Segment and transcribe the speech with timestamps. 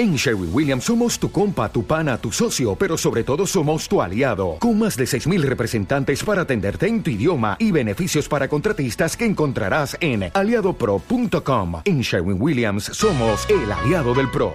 [0.00, 4.00] En Sherwin Williams somos tu compa, tu pana, tu socio, pero sobre todo somos tu
[4.00, 9.14] aliado, con más de 6.000 representantes para atenderte en tu idioma y beneficios para contratistas
[9.14, 11.82] que encontrarás en aliadopro.com.
[11.84, 14.54] En Sherwin Williams somos el aliado del PRO.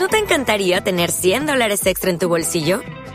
[0.00, 2.80] ¿No te encantaría tener 100 dólares extra en tu bolsillo?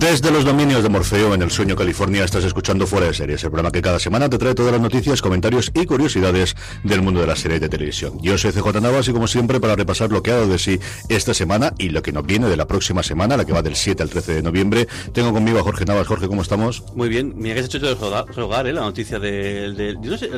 [0.00, 3.50] Desde los dominios de Morfeo en el Sueño California estás escuchando Fuera de Series, el
[3.50, 7.26] programa que cada semana te trae todas las noticias, comentarios y curiosidades del mundo de
[7.26, 8.18] las series de televisión.
[8.22, 10.80] Yo soy CJ Navas y como siempre para repasar lo que ha dado de sí
[11.10, 13.76] esta semana y lo que nos viene de la próxima semana, la que va del
[13.76, 16.06] 7 al 13 de noviembre, tengo conmigo a Jorge Navas.
[16.06, 16.82] Jorge, ¿cómo estamos?
[16.94, 18.72] Muy bien, mira que has hecho de rogar, ¿eh?
[18.72, 20.30] la noticia de, de, yo no sé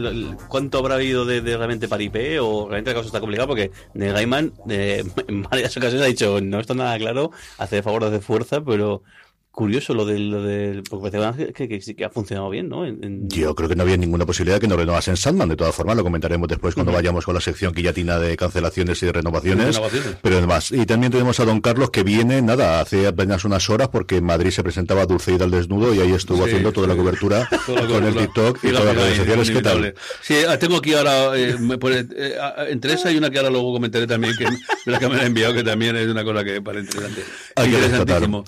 [0.49, 4.55] cuánto habrá habido de, realmente paripé o realmente la cosa está complicada porque de Gaiman
[4.69, 8.61] eh, en varias ocasiones ha dicho no está nada claro, hace de favor, hace fuerza,
[8.61, 9.05] pero
[9.53, 12.87] curioso lo del, lo del porque parece que, que, que, que, ha funcionado bien, ¿no?
[12.87, 13.29] En, en...
[13.29, 16.03] Yo creo que no había ninguna posibilidad que no renovasen Sandman, de todas formas, lo
[16.03, 16.99] comentaremos después cuando uh -huh.
[16.99, 21.13] vayamos con la sección guillotina de cancelaciones y de renovaciones, renovaciones, pero además, y también
[21.13, 24.63] tenemos a Don Carlos que viene, nada, hace apenas unas horas porque en Madrid se
[24.63, 26.93] presentaba Dulceida al desnudo y ahí estuvo sí, haciendo toda sí.
[26.93, 29.95] la cobertura toda la con el TikTok y, y todas las redes sociales, ¿qué tal?
[30.23, 32.37] Sí, tengo aquí ahora, eh, me pone, eh,
[32.69, 34.47] entre esa y una que ahora luego comentaré también, que
[34.91, 37.23] la que me ha enviado, que también es una cosa que parece interesante.
[37.57, 37.77] Hay que.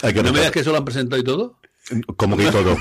[0.03, 1.57] Hay que no me digas que solo han presentado y todo?
[2.17, 2.77] Como que todo.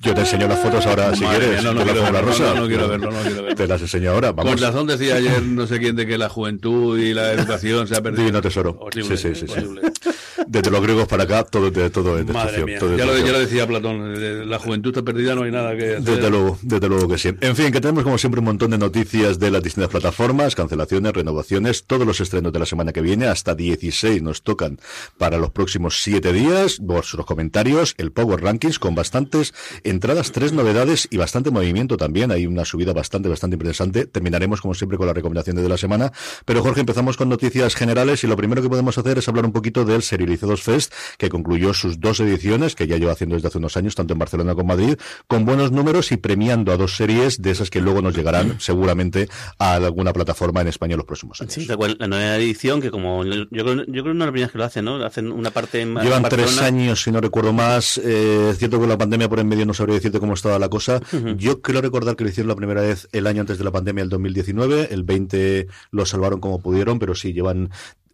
[0.00, 1.62] Yo te enseño las fotos ahora si Madre quieres.
[1.62, 2.54] Mía, no, no, quiero verlo, rosa.
[2.54, 3.56] No, no, quiero verlo, no quiero verlo.
[3.56, 4.32] Te las enseño ahora.
[4.32, 4.52] Vamos.
[4.52, 7.96] Con razón decía ayer no sé quién de que la juventud y la educación se
[7.96, 8.24] ha perdido.
[8.24, 8.76] Divino tesoro.
[8.80, 10.12] Horrible, sí, sí, sí, sí.
[10.46, 12.78] Desde los griegos para acá, todo, todo, todo es Madre mía.
[12.78, 15.96] Todo ya, lo, ya, lo, decía Platón, la juventud está perdida, no hay nada que
[15.96, 16.02] hacer.
[16.02, 17.30] Desde luego, desde luego que sí.
[17.40, 21.12] En fin, que tenemos como siempre un montón de noticias de las distintas plataformas, cancelaciones,
[21.12, 24.78] renovaciones, todos los estrenos de la semana que viene, hasta 16 nos tocan
[25.18, 31.06] para los próximos 7 días, vuestros comentarios, el Power Rankings con bastantes entradas, tres novedades
[31.08, 32.32] y bastante movimiento también.
[32.32, 34.06] Hay una subida bastante, bastante interesante.
[34.06, 36.10] Terminaremos, como siempre, con las recomendaciones de la semana.
[36.44, 39.52] Pero, Jorge, empezamos con noticias generales y lo primero que podemos hacer es hablar un
[39.52, 43.58] poquito del Serializados Fest, que concluyó sus dos ediciones, que ya lleva haciendo desde hace
[43.58, 46.96] unos años, tanto en Barcelona como en Madrid, con buenos números y premiando a dos
[46.96, 49.28] series de esas que luego nos llegarán seguramente
[49.60, 51.54] a alguna plataforma en España en los próximos años.
[51.54, 54.50] Sí, la nueva edición, que como yo, yo creo que no es la primera vez
[54.50, 54.96] que lo hacen, ¿no?
[55.04, 57.96] Hacen una parte en Llevan en tres años, si no recuerdo más.
[58.10, 60.70] Eh, es cierto que la pandemia por en medio no sabría decirte cómo estaba la
[60.70, 61.02] cosa.
[61.12, 61.36] Uh -huh.
[61.36, 64.02] Yo creo recordar que lo hicieron la primera vez el año antes de la pandemia,
[64.02, 64.88] el 2019.
[64.90, 67.70] El 20 lo salvaron como pudieron, pero sí, llevan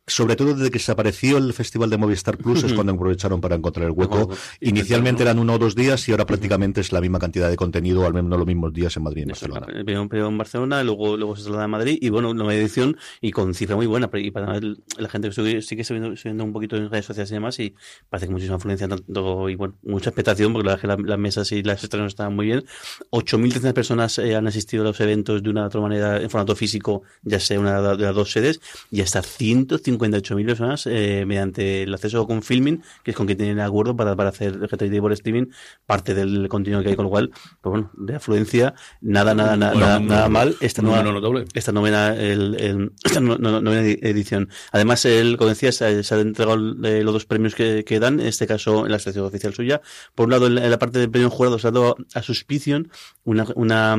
[0.06, 3.56] sobre todo desde que se apareció el Festival de Movistar Plus es cuando aprovecharon para
[3.56, 4.28] encontrar el hueco.
[4.60, 8.04] Inicialmente eran uno o dos días y ahora prácticamente es la misma cantidad de contenido,
[8.04, 9.66] al menos los mismos días en Madrid y en Barcelona.
[9.84, 13.54] Primero en Barcelona, luego, luego se traslada a Madrid y bueno, nueva edición y con
[13.54, 14.10] cifra muy buena.
[14.12, 17.58] Y para la gente que sigue subiendo, subiendo un poquito en redes sociales y demás
[17.60, 17.74] y
[18.10, 21.50] parece que muchísima influencia tanto, y bueno, mucha expectación porque la verdad que las mesas
[21.52, 22.64] y las estrenos estaban muy bien.
[23.10, 26.54] 8.300 personas eh, han asistido a los eventos de una u otra manera en formato
[26.54, 28.60] físico, ya sea una de las dos sedes
[28.90, 33.38] y hasta 150 58.000 personas eh, mediante el acceso con filming, que es con quien
[33.38, 35.46] tienen acuerdo para, para hacer el GTD por streaming,
[35.86, 39.72] parte del contenido que hay, con lo cual, pues bueno, de afluencia, nada, nada, nada,
[39.72, 41.44] bueno, nada, no, nada mal esta nueva, notable.
[41.54, 44.48] esta novena, el, el, esta novena edición.
[44.72, 48.26] Además, el, como decía, se, se han entregado los dos premios que, que, dan, en
[48.26, 49.80] este caso en la sección oficial suya.
[50.14, 52.22] Por un lado, en la, en la parte del premio jurado se ha dado a
[52.22, 52.90] Suspicion
[53.24, 53.96] una, una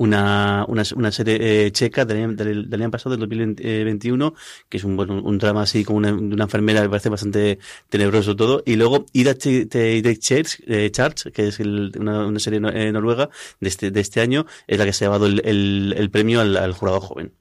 [0.00, 4.34] una, una, una serie eh, checa del, del, del, año pasado, del 2021,
[4.70, 7.58] que es un, bueno, un drama así como una, una enfermera, me parece bastante
[7.90, 8.62] tenebroso todo.
[8.64, 13.28] Y luego Ida Church, eh, Charge, que es el, una, una, serie eh, noruega
[13.60, 16.40] de este, de este año, es la que se ha llevado el, el, el premio
[16.40, 17.34] al, al jurado joven.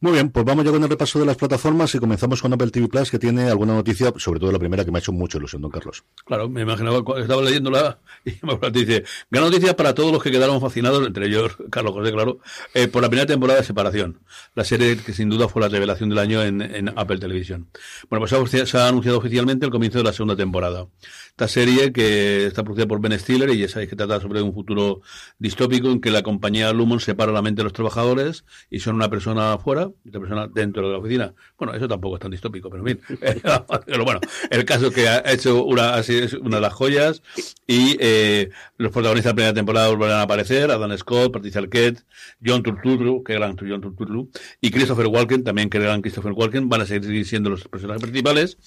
[0.00, 2.70] Muy bien, pues vamos ya con el repaso de las plataformas y comenzamos con Apple
[2.70, 5.38] TV Plus, que tiene alguna noticia, sobre todo la primera que me ha hecho mucha
[5.38, 6.04] ilusión, don Carlos.
[6.24, 10.60] Claro, me imaginaba, estaba leyéndola y me dice, gran noticia para todos los que quedaron
[10.60, 12.40] fascinados, entre ellos Carlos José, claro,
[12.74, 14.20] eh, por la primera temporada de Separación,
[14.54, 16.60] la serie que sin duda fue la revelación del año en,
[16.96, 17.68] Apple Televisión.
[18.08, 20.86] Bueno, pues se ha anunciado oficialmente el comienzo de la segunda temporada.
[21.28, 24.52] Esta serie que está producida por Ben Stiller y ya sabéis que trata sobre un
[24.52, 25.02] futuro
[25.38, 29.08] distópico en que la compañía Lumon separa la mente de los trabajadores y son una
[29.08, 29.19] persona
[29.58, 31.34] fuera y otra persona dentro de la oficina.
[31.58, 33.00] Bueno, eso tampoco es tan distópico, pero bien.
[33.86, 34.20] pero bueno,
[34.50, 37.22] el caso que ha hecho una, así es una de las joyas
[37.66, 42.02] y eh, los protagonistas de la primera temporada volverán a aparecer, Adam Scott, Patricia Arquette,
[42.44, 44.28] John Turturro, que gran John Turturro,
[44.60, 48.58] y Christopher Walken, también que gran Christopher Walken, van a seguir siendo los personajes principales,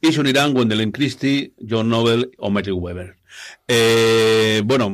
[0.00, 3.17] y se unirán Gwendolyn Christie, John Noble o Matthew Weber.
[3.70, 4.86] Eh, bueno,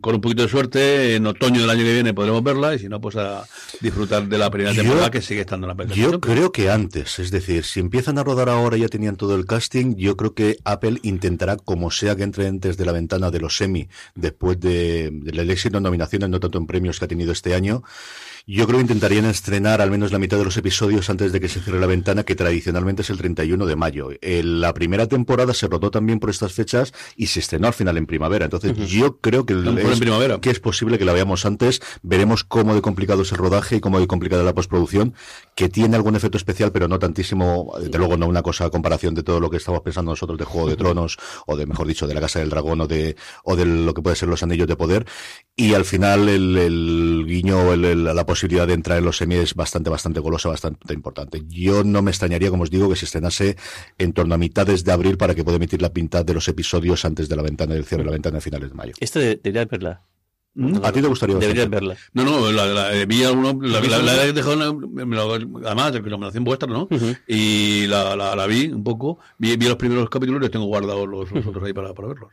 [0.00, 2.88] con un poquito de suerte, en otoño del año que viene podremos verla y si
[2.88, 3.44] no, pues a
[3.80, 6.02] disfrutar de la primera temporada que sigue estando en la película.
[6.02, 9.44] Yo creo que antes, es decir, si empiezan a rodar ahora ya tenían todo el
[9.44, 13.40] casting, yo creo que Apple intentará, como sea que entre antes de la ventana de
[13.40, 17.32] los semi, después de, del éxito en nominaciones, no tanto en premios que ha tenido
[17.32, 17.82] este año,
[18.46, 21.48] yo creo que intentarían estrenar al menos la mitad de los episodios antes de que
[21.48, 24.10] se cierre la ventana, que tradicionalmente es el 31 de mayo.
[24.20, 28.06] la primera temporada se rodó también por estas fechas y se estrenó al final en
[28.06, 28.46] primavera.
[28.46, 30.40] Entonces, yo creo que, es, primavera.
[30.40, 31.80] que es posible que la veamos antes.
[32.02, 35.14] Veremos cómo de complicado es el rodaje y cómo de complicada la postproducción,
[35.54, 39.14] que tiene algún efecto especial, pero no tantísimo, desde luego no una cosa a comparación
[39.14, 42.06] de todo lo que estamos pensando nosotros de Juego de Tronos, o de, mejor dicho,
[42.06, 44.68] de la Casa del Dragón, o de, o de lo que puede ser los Anillos
[44.68, 45.06] de Poder.
[45.56, 49.54] Y al final el, el guiño, el, la posibilidad de entrar en los semis es
[49.54, 51.42] bastante, bastante golosa, bastante importante.
[51.48, 53.58] Yo no me extrañaría, como os digo, que se estrenase
[53.98, 57.04] en torno a mitades de abril para que pueda emitir la pinta de los episodios
[57.04, 58.94] antes de la ventana del cierre de la ventana de finales de mayo.
[59.00, 60.00] Esto debería verla.
[60.54, 60.78] ¿Mm?
[60.82, 61.94] ¿A ti te gustaría Deberías verla.
[62.14, 65.92] No, no, la, la, eh, vi alguno, la, la, la, he dejado, me lo, además,
[65.92, 66.88] de recomendación vuestra, ¿no?
[67.26, 70.64] Y la, la, la, vi un poco, vi, vi los primeros capítulos y los tengo
[70.64, 72.30] guardados los, los otros ahí para, para verlos.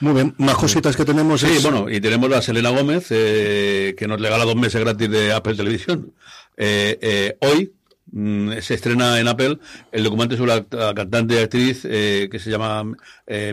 [0.00, 1.42] Muy bien, más cositas que tenemos.
[1.42, 5.32] Sí, bueno, y tenemos a Selena Gómez, eh, que nos regala dos meses gratis de
[5.32, 6.14] Apple Televisión.
[6.56, 7.74] Eh, eh, hoy,
[8.12, 9.58] mm, se estrena en Apple
[9.92, 12.84] el documento sobre la, cantante y actriz eh, que se llama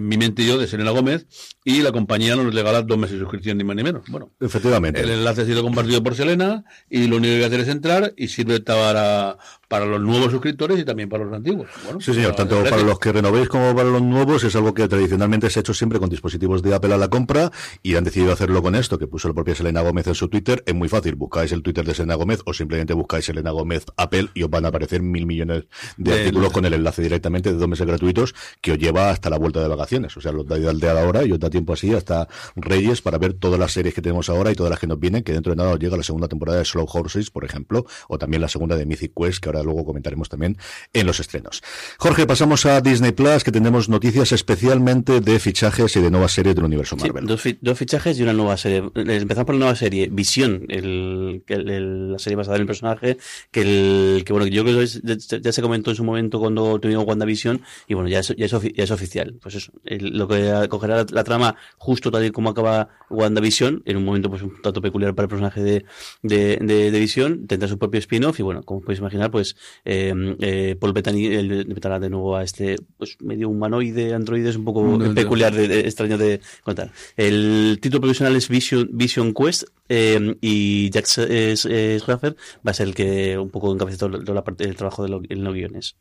[0.01, 1.27] Mi mente y yo, de Selena Gómez,
[1.65, 4.03] y la compañía nos regala dos meses de suscripción, ni más ni menos.
[4.07, 5.01] Bueno, efectivamente.
[5.01, 7.67] El enlace ha sido compartido por Selena, y lo único que hay que hacer es
[7.67, 11.67] entrar, y sirve para, para los nuevos suscriptores y también para los antiguos.
[11.83, 14.87] Bueno, sí, señor, tanto para los que renovéis como para los nuevos, es algo que
[14.87, 17.51] tradicionalmente se ha hecho siempre con dispositivos de Apple a la compra,
[17.83, 20.63] y han decidido hacerlo con esto, que puso la propia Selena Gómez en su Twitter.
[20.65, 24.29] Es muy fácil, buscáis el Twitter de Selena Gómez, o simplemente buscáis Selena Gómez Apple,
[24.33, 25.65] y os van a aparecer mil millones
[25.97, 29.37] de, artículos con el enlace directamente de dos meses gratuitos, que os lleva hasta la
[29.37, 30.15] vuelta de vacaciones.
[30.15, 33.17] O sea, los da al día ahora y os da tiempo así hasta Reyes para
[33.17, 35.51] ver todas las series que tenemos ahora y todas las que nos vienen, que dentro
[35.51, 38.47] de nada os llega la segunda temporada de Slow Horses, por ejemplo, o también la
[38.47, 40.57] segunda de Mythic Quest, que ahora luego comentaremos también
[40.93, 41.61] en los estrenos.
[41.97, 46.55] Jorge, pasamos a Disney Plus, que tenemos noticias especialmente de fichajes y de nuevas series
[46.55, 47.25] del universo Marvel.
[47.25, 48.83] dos, fichajes y una nueva serie.
[48.95, 53.17] Empezamos por la nueva serie, Visión, el, la serie basada en el personaje,
[53.51, 57.05] que, el, que bueno, yo creo que ya, se comentó en su momento cuando tuvimos
[57.05, 59.35] WandaVision, y bueno, ya es, ya es, oficial.
[59.41, 64.05] Pues eso, lo que cogerá la, trama justo tal y como acaba WandaVision, en un
[64.05, 65.85] momento pues un tanto peculiar para el personaje de,
[66.21, 69.46] de, de, de Vision, tendrá su propio spin-off y bueno, como podéis imaginar, pues
[69.85, 74.65] eh, eh, Paul Bettany meterá de nuevo a este pues medio humanoide, androide, es un
[74.65, 76.91] poco peculiar, de, extraño de contar.
[77.15, 82.35] El título profesional es Vision, Vision Quest eh, y Jack Schaffer
[82.65, 85.53] va a ser el que un poco encabeza toda la parte del trabajo de los
[85.53, 85.95] guiones.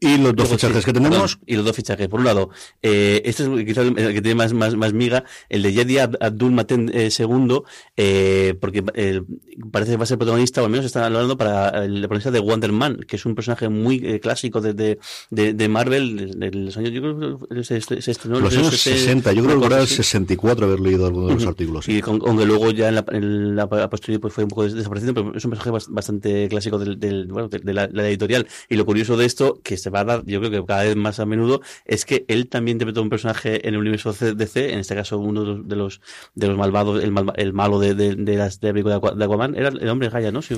[0.00, 1.38] Y los dos fichajes que tenemos.
[1.46, 2.08] y los dos fichajes.
[2.08, 2.50] Por un lado,
[2.82, 6.52] eh, este es quizás el que tiene más, más, más miga, el de Yedi Abdul
[6.52, 7.60] Maten eh, II,
[7.96, 9.20] eh, porque eh,
[9.70, 12.40] parece que va a ser protagonista, o al menos están hablando para el protagonista de
[12.40, 14.98] Wonder Man, que es un personaje muy eh, clásico de, de,
[15.30, 19.44] de, Marvel, de, los años, yo creo que se, se estrenó los años 60, yo
[19.44, 21.88] creo que era el 64 haber leído algunos de los artículos.
[21.88, 25.36] Y aunque luego ya en la, en la posterior pues fue un poco desaparecido, pero
[25.36, 28.46] es un personaje bastante clásico del, del bueno, de, la, la, editorial.
[28.68, 30.96] Y lo curioso de esto, que se va a dar, yo creo que cada vez
[30.96, 34.78] más a menudo, es que él también interpretó un personaje en el universo DC, en
[34.78, 36.00] este caso uno de los
[36.34, 39.68] de los malvados, el, mal, el malo de, de, de las de, de Aquaman, era
[39.68, 40.42] el hombre Gaia, ¿no?
[40.42, 40.54] Sí,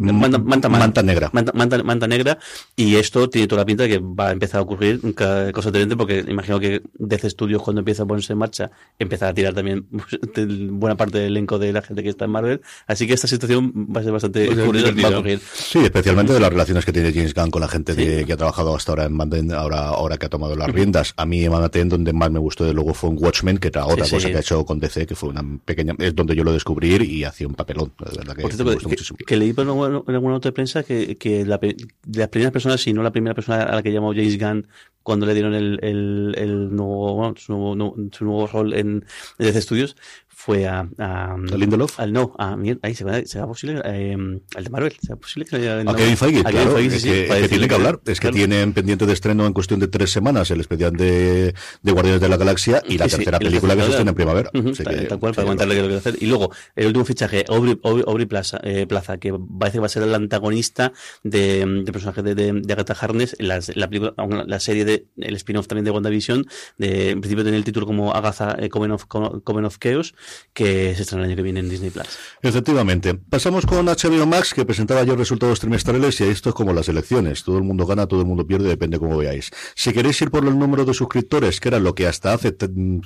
[0.00, 1.30] manta, manta, manta, negra.
[1.32, 2.38] Manta, manta, manta, negra.
[2.76, 5.96] Y esto tiene toda la pinta de que va a empezar a ocurrir cosa diferente,
[5.96, 9.86] porque imagino que DC Studios cuando empieza a ponerse en marcha, empezará a tirar también
[10.78, 12.60] buena parte del elenco de la gente que está en Marvel.
[12.86, 14.92] Así que esta situación va a ser bastante pues curiosa.
[15.02, 15.40] Va a ocurrir.
[15.40, 18.24] Sí, especialmente de las relaciones que tiene James Gunn con la gente sí.
[18.24, 21.12] que ha trabajado hasta ahora en ahora, ahora que ha tomado las riendas.
[21.16, 24.04] A mí, en donde más me gustó de luego fue un Watchmen, que era otra
[24.04, 24.32] sí, cosa sí.
[24.32, 27.24] que ha hecho con DC, que fue una pequeña, es donde yo lo descubrí y
[27.24, 27.92] hacía un papelón.
[27.98, 29.18] La verdad que, Por cierto, que, muchísimo.
[29.26, 32.80] que, leí por en alguna nota de prensa que, que la, de las primeras personas,
[32.80, 34.66] si no la primera persona a la que llamó James Gunn
[35.02, 39.04] cuando le dieron el, el, el nuevo, bueno, su, nuevo, su nuevo rol en
[39.38, 39.96] DC Studios,
[40.36, 41.98] fue a, a, ¿A Lindelof?
[41.98, 44.16] Al no, a ahí se va, será posible eh,
[44.54, 47.08] al de Marvel, será posible que a, no, a Kevin Feige, a claro, Feige, sí,
[47.08, 48.36] es que, sí, que tiene que hablar, es que claro.
[48.36, 52.20] tiene tienen pendiente de estreno en cuestión de tres semanas el especial de, de Guardianes
[52.20, 54.50] de la Galaxia y la tercera película que se estrena en primavera.
[54.50, 56.16] tal, cual, para comentarle lo que hacer.
[56.20, 60.02] Y luego, el último fichaje, Aubrey, Plaza, eh, Plaza, que parece que va a ser
[60.04, 64.14] el antagonista de, de personaje de, de, Agatha Harness, la, la, película,
[64.46, 66.46] la serie de, el spin-off también de WandaVision,
[66.78, 70.14] de, en principio tiene el título como Agatha eh, Coven, of, Coven of Chaos,
[70.54, 72.06] que se estrena el año que viene en Disney Plus.
[72.42, 73.14] Efectivamente.
[73.14, 77.44] Pasamos con HBO Max, que presentaba ya resultados trimestrales, y esto es como las elecciones.
[77.44, 79.50] Todo el mundo gana, todo el mundo pierde, depende cómo veáis.
[79.74, 82.56] Si queréis ir por el número de suscriptores, que era lo que hasta hace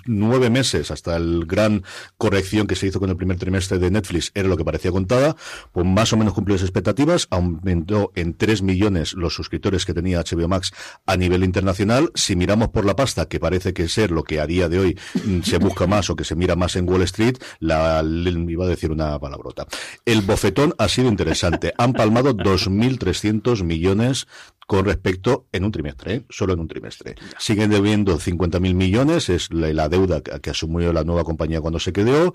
[0.07, 1.83] nueve meses, hasta el gran
[2.17, 5.37] corrección que se hizo con el primer trimestre de Netflix, era lo que parecía contada,
[5.73, 10.21] pues más o menos cumplió las expectativas, aumentó en 3 millones los suscriptores que tenía
[10.21, 10.73] HBO Max
[11.07, 12.11] a nivel internacional.
[12.15, 14.99] Si miramos por la pasta, que parece que ser lo que a día de hoy
[15.25, 18.69] mm, se busca más o que se mira más en Wall Street, la, iba a
[18.69, 19.67] decir una palabrota.
[20.05, 21.73] El bofetón ha sido interesante.
[21.79, 24.27] Han palmado 2.300 millones
[24.71, 26.25] con respecto en un trimestre, ¿eh?
[26.31, 27.17] solo en un trimestre.
[27.41, 32.35] Siguen debiendo 50.000 millones, es la, deuda que, asumió la nueva compañía cuando se quedó.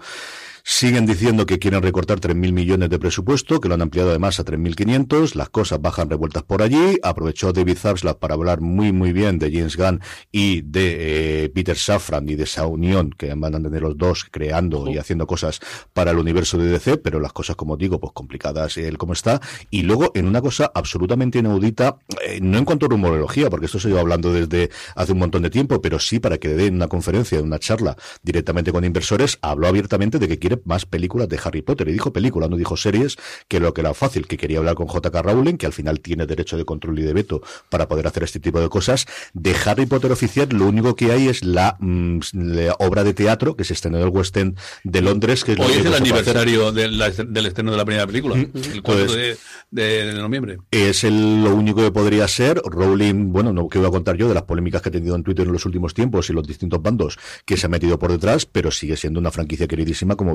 [0.67, 4.45] Siguen diciendo que quieren recortar 3.000 millones de presupuesto, que lo han ampliado además a
[4.45, 5.35] 3.500.
[5.35, 6.97] Las cosas bajan revueltas por allí.
[7.03, 11.77] Aprovechó David Zaslav para hablar muy, muy bien de James Gunn y de eh, Peter
[11.77, 15.59] Safran y de esa unión que van a tener los dos creando y haciendo cosas
[15.93, 19.39] para el universo de DC, pero las cosas, como digo, pues complicadas, él como está.
[19.69, 23.77] Y luego en una cosa absolutamente inaudita, eh, no en cuanto a rumorología, porque esto
[23.77, 26.73] se lleva hablando desde hace un montón de tiempo, pero sí para que le den
[26.73, 31.39] una conferencia, una charla directamente con inversores, habló abiertamente de que quiere más películas de
[31.43, 31.87] Harry Potter.
[31.89, 34.87] Y dijo película, no dijo series, que lo que era fácil, que quería hablar con
[34.87, 35.21] J.K.
[35.21, 38.39] Rowling, que al final tiene derecho de control y de veto para poder hacer este
[38.39, 39.05] tipo de cosas.
[39.33, 42.19] De Harry Potter oficial, lo único que hay es la, mm,
[42.79, 45.43] obra de teatro que se estrenó en el West End de Londres.
[45.43, 48.51] Que es Hoy es el aniversario del, estreno de la primera película, mm.
[48.73, 49.37] el 4 de,
[49.71, 50.57] de, noviembre.
[50.71, 52.61] Es el, lo único que podría ser.
[52.65, 55.23] Rowling, bueno, no que voy a contar yo de las polémicas que ha tenido en
[55.23, 58.45] Twitter en los últimos tiempos y los distintos bandos que se ha metido por detrás,
[58.45, 60.33] pero sigue siendo una franquicia queridísima, como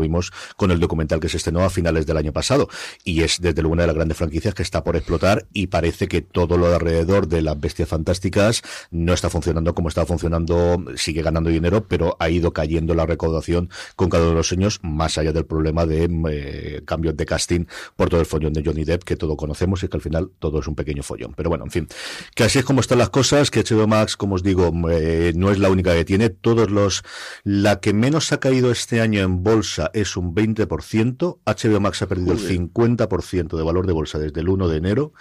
[0.57, 2.69] con el documental que se estrenó a finales del año pasado.
[3.05, 6.09] Y es desde luego una de las grandes franquicias que está por explotar y parece
[6.09, 10.85] que todo lo de alrededor de las bestias fantásticas no está funcionando como estaba funcionando,
[10.97, 14.81] sigue ganando dinero, pero ha ido cayendo la recaudación con cada uno de los años,
[14.83, 17.65] más allá del problema de eh, cambios de casting
[17.97, 20.61] por todo el follón de Johnny Depp, que todo conocemos y que al final todo
[20.61, 21.35] es un pequeño follón.
[21.37, 21.89] Pero bueno, en fin,
[22.35, 25.51] que así es como están las cosas, que HBO Max, como os digo, eh, no
[25.51, 26.31] es la única que tiene.
[26.31, 27.03] Todos los,
[27.45, 32.09] la que menos ha caído este año en bolsa es un 20%, HBO Max ha
[32.09, 35.13] perdido el 50% de valor de bolsa desde el 1 de enero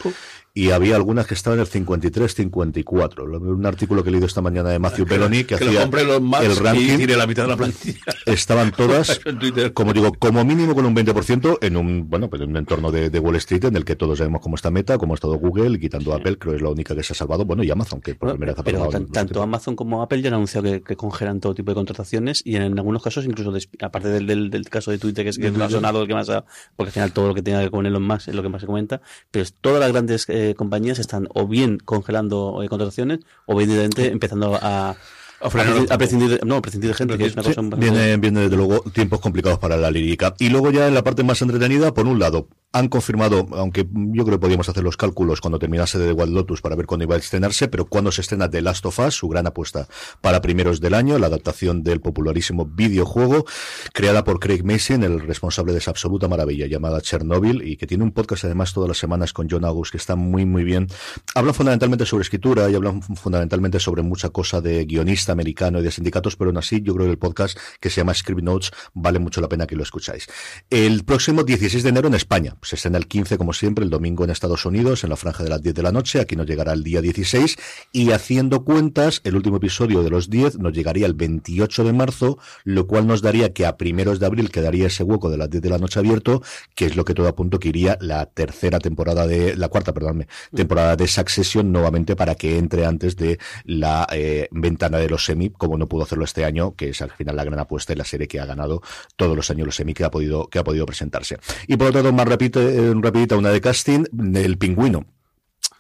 [0.53, 3.24] y había algunas que estaban en el 53, 54.
[3.24, 7.08] Un artículo que he leído esta mañana de Matthew Belloni que, hacía el ranking.
[7.08, 8.00] la mitad de la plantilla.
[8.25, 9.20] Estaban todas,
[9.74, 13.20] como digo, como mínimo con un 20% en un, bueno, pues en un entorno de,
[13.20, 15.79] Wall Street en el que todos sabemos cómo está Meta, cómo ha estado Google, y
[15.79, 17.46] quitando Apple, creo que es la única que se ha salvado.
[17.46, 20.36] Bueno, y Amazon, que por primera vez ha Pero tanto Amazon como Apple ya han
[20.36, 24.70] anunciado que, congelan todo tipo de contrataciones y en, algunos casos, incluso aparte del, del,
[24.70, 26.27] caso de Twitter, que es que ha sonado, el que más
[26.75, 28.50] porque al final todo lo que tenga que ver con Elon Musk es lo que
[28.50, 29.01] más se comenta,
[29.32, 34.58] pero todas las grandes eh, compañías están o bien congelando eh, contrataciones o bien empezando
[34.62, 34.96] a,
[35.41, 39.19] a, prescindir, no, prescindir de gente, que es una cosa viene, viene, desde luego tiempos
[39.19, 40.36] complicados para la lírica.
[40.39, 44.25] Y luego ya en la parte más entretenida, por un lado, han confirmado, aunque yo
[44.25, 47.03] creo que podíamos hacer los cálculos cuando terminase de The Wild Lotus para ver cuándo
[47.03, 49.88] iba a estrenarse, pero cuando se estrena The Last of Us, su gran apuesta
[50.22, 53.46] para primeros del año, la adaptación del popularísimo videojuego,
[53.91, 58.03] creada por Craig Mason, el responsable de esa absoluta maravilla llamada Chernobyl, y que tiene
[58.03, 60.88] un podcast además todas las semanas con John August, que está muy, muy bien.
[61.34, 65.91] Hablan fundamentalmente sobre escritura y hablan fundamentalmente sobre mucha cosa de guionista americano y de
[65.91, 69.19] sindicatos, pero aún así yo creo que el podcast que se llama Script Notes vale
[69.19, 70.27] mucho la pena que lo escucháis.
[70.69, 74.24] El próximo 16 de enero en España, se estrena el 15, como siempre, el domingo
[74.24, 76.19] en Estados Unidos, en la franja de las 10 de la noche.
[76.19, 77.57] Aquí nos llegará el día 16.
[77.91, 82.38] Y haciendo cuentas, el último episodio de los 10 nos llegaría el 28 de marzo,
[82.63, 85.63] lo cual nos daría que a primeros de abril quedaría ese hueco de las 10
[85.63, 86.41] de la noche abierto,
[86.75, 90.27] que es lo que todo apunto que iría la tercera temporada de, la cuarta, perdóname,
[90.53, 95.49] temporada de Succession nuevamente para que entre antes de la eh, ventana de los semi,
[95.49, 98.05] como no pudo hacerlo este año, que es al final la gran apuesta y la
[98.05, 98.81] serie que ha ganado
[99.15, 101.38] todos los años los semi que ha podido, que ha podido presentarse.
[101.67, 105.05] Y por otro lado, más repito, un rapidita una de casting, El Pingüino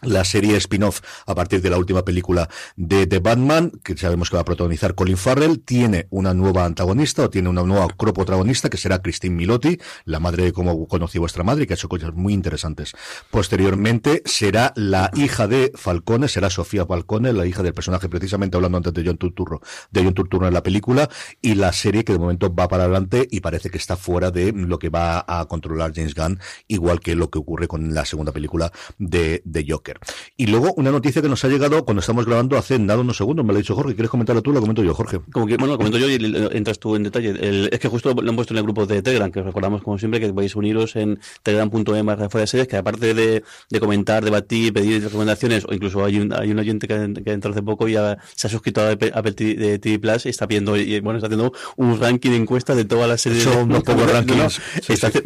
[0.01, 4.37] la serie spin-off a partir de la última película de The Batman, que sabemos que
[4.37, 8.77] va a protagonizar Colin Farrell, tiene una nueva antagonista o tiene una nueva protagonista que
[8.77, 12.33] será Christine Milotti, la madre de cómo conocí vuestra madre, que ha hecho cosas muy
[12.33, 12.93] interesantes.
[13.29, 18.77] Posteriormente será la hija de Falcone, será Sofía Falcone, la hija del personaje precisamente hablando
[18.77, 21.09] antes de John Turturro, de John Turturro en la película,
[21.41, 24.53] y la serie que de momento va para adelante y parece que está fuera de
[24.53, 28.31] lo que va a controlar James Gunn, igual que lo que ocurre con la segunda
[28.31, 29.88] película de, de Joker.
[29.89, 29.99] Walker.
[30.37, 33.45] Y luego una noticia que nos ha llegado cuando estamos grabando hace nada unos segundos,
[33.45, 34.51] me lo ha dicho Jorge, ¿quieres comentarlo tú?
[34.51, 35.19] Lo comento yo, Jorge.
[35.31, 36.15] Como que, bueno, lo comento yo y
[36.51, 37.69] entras tú en detalle.
[37.71, 40.19] es que justo lo han puesto en el grupo de Telegram, que recordamos como siempre
[40.19, 45.03] que podéis uniros en telegram.me fuera de series, que aparte de, de, comentar, debatir, pedir
[45.03, 48.47] recomendaciones, o incluso hay un, hay un oyente que, que entrado hace poco y se
[48.47, 52.31] ha suscrito a Apple TV, Plus y está viendo, y, bueno, está haciendo un ranking
[52.31, 53.43] de encuestas de todas las series.
[53.43, 54.61] Son unos pocos rankings.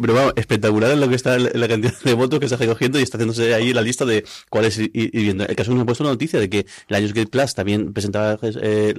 [0.00, 2.98] pero vamos, espectacular en lo que está la cantidad de votos que se ha cogiendo
[2.98, 5.44] y está haciéndose ahí la lista de cuáles ir, viendo.
[5.44, 8.94] El caso nos ha puesto una noticia de que la Lionsgate Plus también presentaba eh,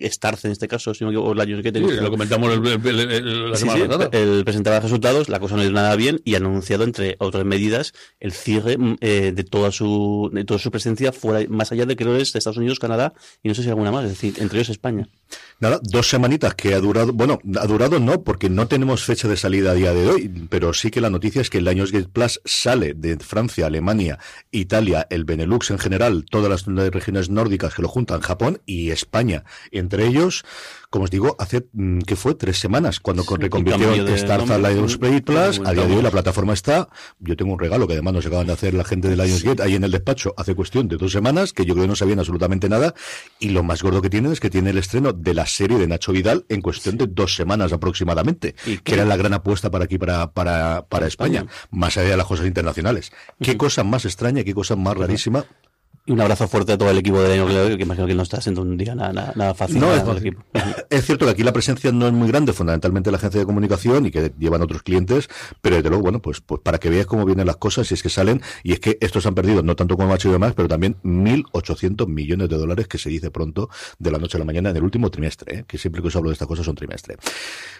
[0.00, 1.78] Starz en este caso, si no o la Lionsgate.
[1.78, 4.08] Sí, lo comentamos el, la semana pasada.
[4.12, 7.92] El presentaba resultados, la cosa no es nada bien y ha anunciado entre otras medidas
[8.18, 11.96] el cierre mm, eh, de toda su de toda su presencia fuera más allá de
[11.96, 14.58] creo es de Estados Unidos, Canadá y no sé si alguna más, es decir, entre
[14.58, 15.06] ellos España.
[15.60, 19.36] Nada, dos semanitas que ha durado, bueno, ha durado no, porque no tenemos fecha de
[19.36, 22.40] salida a día de hoy, pero sí que la noticia es que el Lionsgate Plus
[22.44, 24.18] sale de Francia, Alemania,
[24.50, 29.44] Italia, el Benelux en general, todas las regiones nórdicas que lo juntan, Japón y España.
[29.70, 30.44] Entre ellos,
[30.94, 35.60] como os digo, hace mm, que fue tres semanas cuando sí, reconvirtieron Starza Lionsgate Plus.
[35.64, 36.88] A día de hoy la plataforma está.
[37.18, 39.74] Yo tengo un regalo que además nos acaban de hacer la gente de Lionsgate ahí
[39.74, 42.68] en el despacho hace cuestión de dos semanas, que yo creo que no sabían absolutamente
[42.68, 42.94] nada.
[43.40, 45.88] Y lo más gordo que tienen es que tiene el estreno de la serie de
[45.88, 49.98] Nacho Vidal en cuestión de dos semanas aproximadamente, que era la gran apuesta para aquí,
[49.98, 53.10] para, para, para España, más allá de las cosas internacionales.
[53.42, 55.44] Qué cosa más extraña, qué cosa más rarísima.
[56.06, 58.38] Y un abrazo fuerte a todo el equipo de Año que imagino que no está
[58.38, 59.80] siendo un día nada, nada, fácil.
[59.80, 60.44] No, es, equipo.
[60.90, 64.04] es, cierto que aquí la presencia no es muy grande, fundamentalmente la agencia de comunicación
[64.04, 65.30] y que llevan otros clientes,
[65.62, 68.02] pero desde luego, bueno, pues, pues para que veas cómo vienen las cosas, y es
[68.02, 70.68] que salen, y es que estos han perdido, no tanto como Macho y demás, pero
[70.68, 74.68] también 1.800 millones de dólares que se dice pronto de la noche a la mañana
[74.68, 75.64] en el último trimestre, ¿eh?
[75.66, 77.16] que siempre que os hablo de estas cosas son trimestre.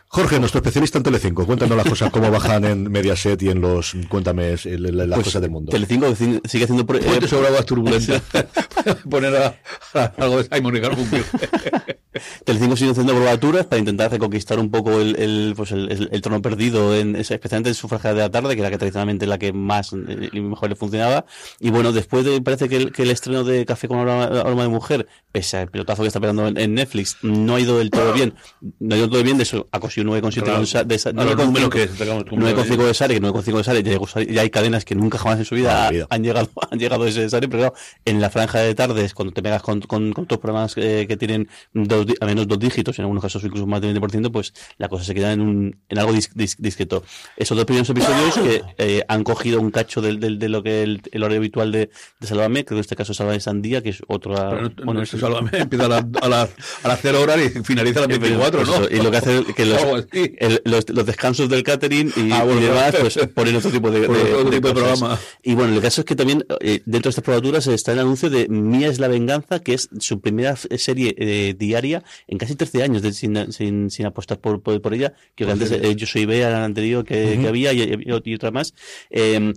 [0.08, 3.94] Jorge, nuestro especialista en Telecinco, cuéntanos las cosas, cómo bajan en Mediaset y en los,
[4.08, 5.70] cuéntame las pues, cosas del mundo.
[5.70, 6.86] Telecinco sigue haciendo...
[6.94, 8.13] Eh, sobre aguas turbulentas.
[9.10, 9.56] poner a,
[9.94, 11.24] a, algo de Simon y Garfunkel.
[12.44, 16.40] Telecinco sigue haciendo probaturas para intentar reconquistar un poco el, el, pues el, el, trono
[16.42, 19.52] perdido, en, especialmente en su franja de la tarde, que era que tradicionalmente la que
[19.52, 21.26] más y mejor le funcionaba.
[21.58, 24.68] Y bueno, después de, parece que el, que estreno de Café con aroma, aroma de
[24.68, 28.12] mujer, pese al pelotazo que está pegando en, en, Netflix, no ha ido del todo
[28.12, 28.34] bien.
[28.78, 32.94] No ha ido del todo bien, de eso ha conseguido 9,7 de, de 9,5 de
[32.94, 36.22] Sare, que 9,5 de Sare, ya hay cadenas que nunca jamás en su vida han
[36.22, 39.42] llegado, han llegado a ese Sare, pero claro, en la franja de tardes, cuando te
[39.42, 43.04] pegas con, con, con tus programas eh, que tienen dos, a menos dos dígitos, en
[43.04, 46.12] algunos casos incluso más del 20%, pues la cosa se queda en, un, en algo
[46.12, 47.02] dis, dis, discreto.
[47.36, 50.82] Esos dos primeros episodios que eh, han cogido un cacho del, del, de lo que
[50.82, 51.90] el, el horario habitual de,
[52.20, 54.50] de Salvame, creo que en este caso es Salvame Sandía, que es otra...
[54.50, 56.48] Pero no, bueno, no, Salvame empieza a, la, a, la,
[56.82, 58.88] a las 0 horas y finaliza a las 24, ¿no?
[58.90, 62.60] y lo que hace que los, el, los, los, descansos del catering y, ah, bueno,
[62.60, 65.18] y demás, pues ponen otro tipo de, de, de, de programa.
[65.42, 68.30] Y bueno, el caso es que también eh, dentro de estas probaturas está el anuncio
[68.30, 72.82] de Mía es la venganza, que es su primera serie eh, diaria en casi 13
[72.82, 76.26] años de, sin, sin, sin, apostar por, por, por ella, que antes eh, yo soy
[76.26, 77.40] Bea, la anterior que, uh -huh.
[77.42, 78.74] que había y, y, y, otra más.
[79.10, 79.52] Eh,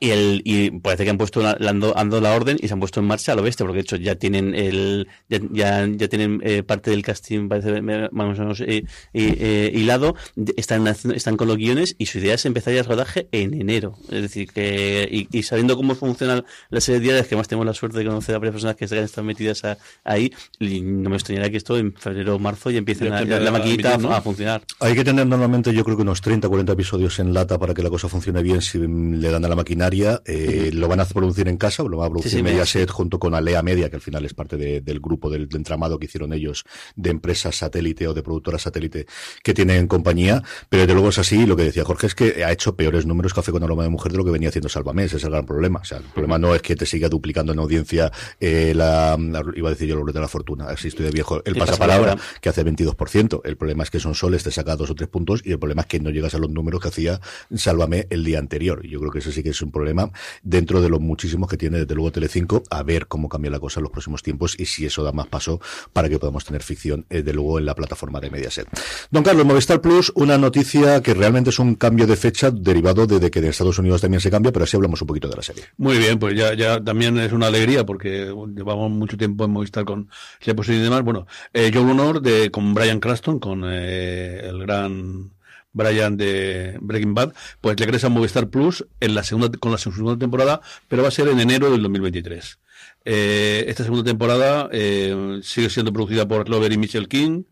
[0.00, 2.80] y, el, y parece que han puesto la, ando, ando, la orden y se han
[2.80, 6.08] puesto en marcha a lo bestia, porque de hecho ya tienen el ya, ya, ya
[6.08, 10.16] tienen eh, parte del casting parece más o menos eh, eh, hilado,
[10.56, 13.96] están, están con los guiones y su idea es empezar ya el rodaje en enero.
[14.10, 17.74] Es decir, que y, y sabiendo cómo funcionan las series diarias, que más tenemos la
[17.74, 21.50] suerte de conocer a varias personas que están metidas a, ahí, y no me extrañaría
[21.50, 24.12] que esto en febrero o marzo ya empiece la, la, la, maquinita a, ¿no?
[24.12, 24.62] a, funcionar.
[24.80, 27.82] Hay que tener normalmente yo creo que unos 30 40 episodios en lata para que
[27.82, 29.56] la cosa funcione bien si le dan a la
[29.92, 33.18] eh, lo van a producir en casa, lo va a producir sí, sí, Mediaset junto
[33.18, 36.06] con Alea Media, que al final es parte de, del grupo del, del, entramado que
[36.06, 39.06] hicieron ellos de empresas satélite o de productoras satélite
[39.42, 42.52] que tienen compañía, pero desde luego es así, lo que decía Jorge es que ha
[42.52, 45.16] hecho peores números Café con aroma de mujer de lo que venía haciendo Salvamés, ese
[45.16, 47.58] es el gran problema, o sea, el problema no es que te siga duplicando en
[47.58, 51.10] audiencia eh, la, la, iba a decir yo lo de la fortuna, así estoy de
[51.10, 54.90] viejo, el pasapalabra que hace 22%, el problema es que son soles, te saca dos
[54.90, 57.20] o tres puntos y el problema es que no llegas a los números que hacía
[57.54, 60.10] Sálvame el día anterior, yo creo que ese sí que es un problema
[60.42, 63.80] dentro de los muchísimos que tiene desde luego Telecinco, a ver cómo cambia la cosa
[63.80, 65.60] en los próximos tiempos y si eso da más paso
[65.92, 68.68] para que podamos tener ficción eh, de luego en la plataforma de Mediaset.
[69.10, 73.30] Don Carlos, Movistar Plus, una noticia que realmente es un cambio de fecha derivado de,
[73.30, 75.64] que en Estados Unidos también se cambia, pero así hablamos un poquito de la serie.
[75.76, 79.84] Muy bien, pues ya, ya también es una alegría porque llevamos mucho tiempo en Movistar
[79.84, 80.08] con
[80.44, 81.02] Lepos y demás.
[81.02, 85.35] Bueno, eh, yo un honor de con Brian Craston, con eh, el gran
[85.76, 90.18] Brian de Breaking Bad, pues regresa a Movistar Plus en la segunda, con la segunda
[90.18, 92.58] temporada, pero va a ser en enero del 2023.
[93.04, 97.44] Eh, esta segunda temporada eh, sigue siendo producida por Lover y Michelle King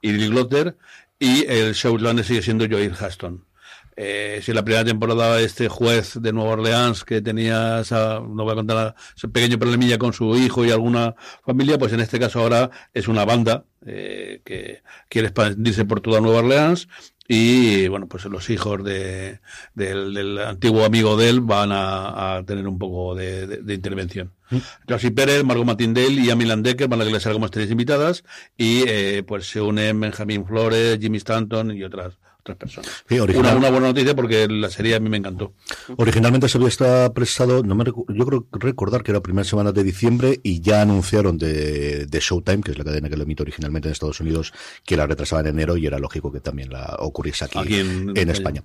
[0.00, 0.76] y Billy Glotter,
[1.18, 3.44] y el showrunner sigue siendo Joel Haston.
[3.94, 8.44] Eh, si en la primera temporada este juez de Nueva Orleans que tenía esa, no
[8.44, 11.14] voy a contar, ese pequeño problemilla con su hijo y alguna
[11.44, 16.20] familia, pues en este caso ahora es una banda eh, que quiere expandirse por toda
[16.20, 16.88] Nueva Orleans
[17.28, 19.40] y bueno, pues los hijos de,
[19.74, 24.32] del, antiguo amigo de él van a, tener un poco de, intervención.
[24.50, 25.14] Mm.
[25.14, 28.24] Pérez, Margot Matindale y Amy Landecker van a regresar como estrellas invitadas
[28.56, 33.04] y eh, pues se unen Benjamin Flores, Jimmy Stanton y otras otras personas.
[33.10, 35.54] una, buena noticia porque la serie a mí me encantó.
[35.96, 39.72] Originalmente se había estado presado, no me yo creo recordar que era la primera semana
[39.72, 43.42] de diciembre y ya anunciaron de, de, Showtime, que es la cadena que lo emite
[43.42, 44.52] originalmente en Estados Unidos,
[44.84, 48.62] que la retrasaba en enero y era lógico que también la ocurriese aquí, en, España.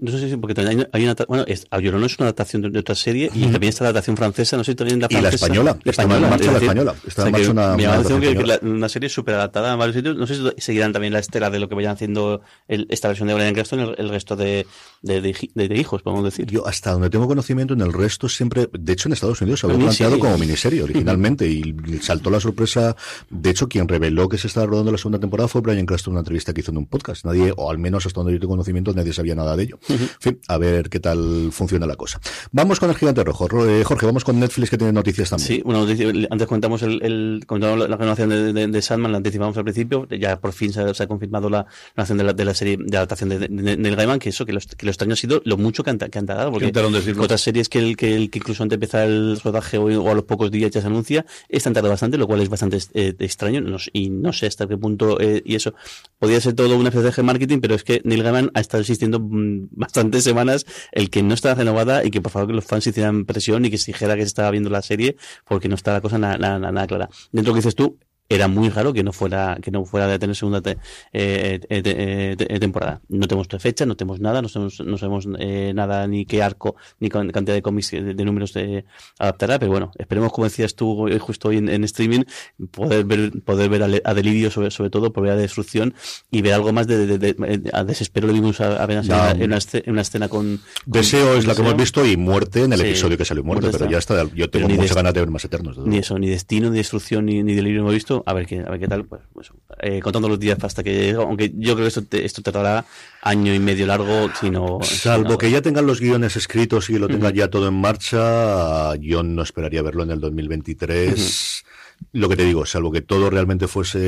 [0.00, 2.94] no sé si porque también hay una, bueno, es, no es una adaptación de, otra
[2.94, 5.28] serie y también está la adaptación francesa, no sé si también la francesa.
[5.28, 6.94] Y la española, la está en marcha la española.
[7.06, 10.42] Está en marcha una, una, una serie súper adaptada en varios sitios, no sé si
[10.58, 13.80] seguirán también la estela de lo que vayan haciendo el, esta versión de Brian Cranston
[13.80, 14.66] el, el resto de,
[15.02, 16.46] de, de, hijos, podemos decir.
[16.46, 19.66] Yo, hasta donde tengo conocimiento, en el resto siempre, de hecho, en Estados Unidos se
[19.66, 22.96] había planteado como miniserie originalmente y saltó la sorpresa.
[23.28, 26.16] De hecho, quien reveló que se estaba rodando la segunda temporada fue Brian Cranston en
[26.16, 27.24] una entrevista que hizo en un podcast.
[27.24, 29.78] Nadie, o al menos hasta donde yo tengo conocimiento, nadie sabía nada de ello.
[29.88, 32.20] En fin, a ver qué tal funciona la cosa.
[32.52, 33.48] Vamos con el gigante rojo.
[33.66, 35.46] Eh, Jorge, vamos con Netflix que tiene noticias también.
[35.46, 39.18] Sí, una noticia, antes comentamos el, el comentamos la renovación de, de, de, Sandman, la
[39.18, 42.54] anticipamos al principio, ya por fin se, ha confirmado la renovación de la, de la
[42.54, 45.42] serie de adaptación de, Neil Gaiman, que eso, que, los, que lo extraño ha sido
[45.44, 46.72] lo mucho que han, que han tardado, porque
[47.18, 50.14] otras series que, el, que, el, que incluso antes de empezar el rodaje o, a
[50.14, 53.62] los pocos días ya se anuncia, están tardando bastante, lo cual es bastante eh, extraño,
[53.92, 55.74] y no sé hasta qué punto, eh, y eso,
[56.18, 59.20] podría ser todo una estrategia de marketing, pero es que Neil Gaiman ha estado insistiendo
[59.20, 62.86] mm, bastantes semanas el que no está renovada y que por favor que los fans
[62.86, 65.92] hicieran presión y que se dijera que se estaba viendo la serie porque no está
[65.92, 67.08] la cosa nada, nada, nada clara.
[67.32, 67.98] Dentro que dices tú,
[68.30, 70.78] era muy raro que no fuera que no fuera de tener segunda eh,
[71.12, 73.00] eh, eh, temporada.
[73.08, 77.08] No tenemos fecha, no tenemos nada, no sabemos, no sabemos nada ni qué arco ni
[77.08, 78.84] cantidad de cómics de, números de
[79.18, 82.22] adaptará, pero bueno, esperemos como decías tú justo hoy en, streaming
[82.70, 85.94] poder ver poder ver a, Delirio sobre sobre todo por ver a destrucción
[86.30, 87.34] y ver algo más de,
[87.72, 91.76] a desespero lo vimos a, ver en, una escena, con, Deseo es la que hemos
[91.76, 94.94] visto y muerte en el episodio que salió muerte, pero ya está, yo tengo muchas
[94.94, 95.78] ganas de ver más eternos.
[95.78, 98.70] Ni eso, ni destino, ni destrucción, ni, ni delirio hemos visto a ver qué, a
[98.70, 101.84] ver qué tal, pues, pues eh, contando los días hasta que llegue, aunque yo creo
[101.84, 102.84] que esto, te, esto tardará
[103.22, 104.78] año y medio largo, sino...
[104.82, 109.22] Salvo que ya tengan los guiones escritos y lo tengan ya todo en marcha, yo
[109.22, 111.64] no esperaría verlo en el 2023
[112.12, 113.98] lo que te digo, salvo que todo realmente fuese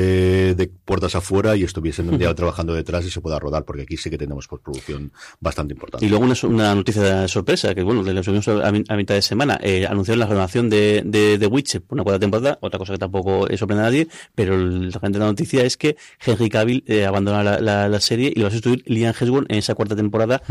[0.55, 4.09] de puertas afuera y estuviesen ya trabajando detrás y se pueda rodar, porque aquí sí
[4.09, 6.05] que tenemos postproducción bastante importante.
[6.05, 9.21] Y luego una, una noticia de sorpresa, que bueno, le subimos a, a, mitad de
[9.21, 12.93] semana, eh, anunciaron la renovación de, de, de Witcher por una cuarta temporada, otra cosa
[12.93, 17.05] que tampoco sorprende a nadie, pero la gente la noticia es que Henry Cavill eh,
[17.05, 20.41] abandona la, la, serie y lo va a sustituir Liam Hemsworth en esa cuarta temporada.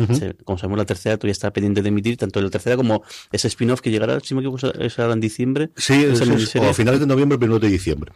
[0.44, 3.80] como sabemos, la tercera todavía está pendiente de emitir, tanto la tercera como ese spin-off
[3.82, 5.70] que llegará, si me equivoco, es ahora en diciembre.
[5.76, 6.20] Sí, es,
[6.56, 8.12] o a finales de noviembre primero de diciembre.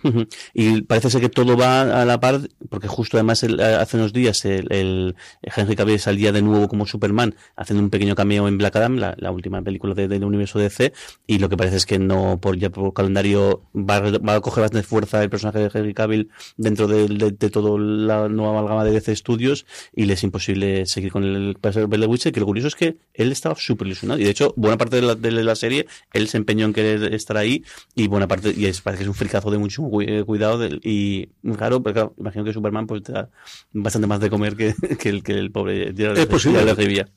[0.54, 4.44] Y parece ser que todo va a la par, porque justo además hace unos días
[4.44, 8.76] el, el Henry Cavill salía de nuevo como Superman, haciendo un pequeño cameo en Black
[8.76, 10.92] Adam, la, última película del universo DC,
[11.26, 13.96] y lo que parece es que no, por ya por calendario, va,
[14.34, 18.58] a coger bastante fuerza el personaje de Henry Cavill dentro de, de, toda la nueva
[18.58, 22.40] amalgama de DC Studios, y le es imposible seguir con el personaje de Witcher, que
[22.40, 25.14] lo curioso es que él estaba súper ilusionado, y de hecho, buena parte de la,
[25.14, 28.80] de la serie, él se empeñó en querer estar ahí, y buena parte, y es,
[28.80, 32.86] parece que es un fricazo de mucho eh, cuidado y claro, pero imagino que Superman
[32.86, 33.28] pues te da
[33.72, 34.74] bastante más de comer que,
[35.08, 36.60] el, que el pobre Es posible.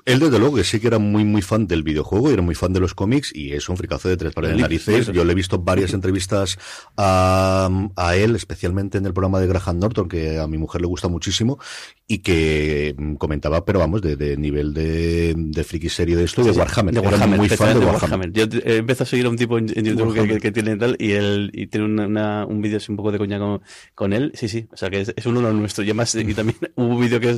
[0.05, 2.55] Él desde luego que sí que era muy muy fan del videojuego y era muy
[2.55, 5.07] fan de los cómics y es un fricazo de tres pares de narices.
[5.07, 6.57] Yo le he visto varias entrevistas
[6.95, 10.87] a, a él, especialmente en el programa de Graham Norton, que a mi mujer le
[10.87, 11.59] gusta muchísimo
[12.07, 16.51] y que mm, comentaba, pero vamos, de, nivel de, de friki serie de esto, de
[16.51, 16.93] Warhammer.
[16.93, 18.31] De Warhammer, muy fan de Warhammer.
[18.31, 21.51] Yo empecé a seguir a un tipo en, YouTube que, que, tiene tal y él
[21.53, 23.61] y tiene una, un vídeo así un poco de coña con,
[23.95, 24.31] con, él.
[24.35, 25.85] Sí, sí, o sea que es, es uno de los nuestros.
[25.85, 27.35] Y además, y también hubo un vídeo que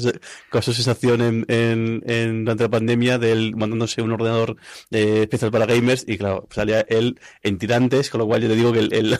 [0.49, 4.58] causó sensación en, en, en, durante la pandemia de él mandándose un ordenador
[4.91, 8.56] eh, especial para gamers y claro, salía él en tirantes, con lo cual yo te
[8.56, 9.19] digo que el, el,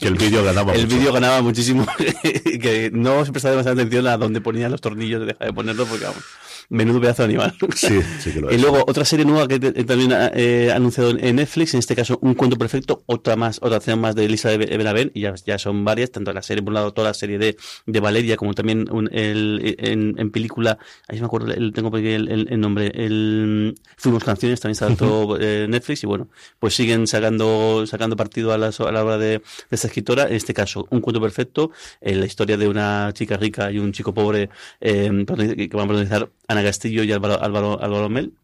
[0.00, 1.86] que el vídeo ganaba El vídeo ganaba muchísimo
[2.62, 6.04] que no se prestaba demasiada atención a donde ponía los tornillos, deja de ponerlo porque
[6.04, 6.24] vamos
[6.70, 7.54] menudo pedazo de animal.
[7.74, 8.56] Sí, sí que lo es.
[8.56, 12.18] Y luego otra serie nueva que también ha eh, anunciado en Netflix, en este caso
[12.22, 15.58] Un cuento perfecto, otra más, otra acción más de Elisa de Benavent, y ya, ya
[15.58, 17.56] son varias, tanto la serie, por un lado, toda la serie de,
[17.86, 20.78] de Valeria, como también el, en, en, película,
[21.08, 25.66] ahí me acuerdo, el, tengo el, el, nombre, el Fuimos Canciones, también está todo eh,
[25.68, 26.28] Netflix, y bueno,
[26.58, 30.34] pues siguen sacando, sacando partido a la, a la hora de, de esta escritora, en
[30.34, 34.50] este caso, Un cuento perfecto, la historia de una chica rica y un chico pobre,
[34.80, 38.39] eh, que van a protagonizar Ana Ana Castillo y Álvaro, Álvaro, Álvaro Mel.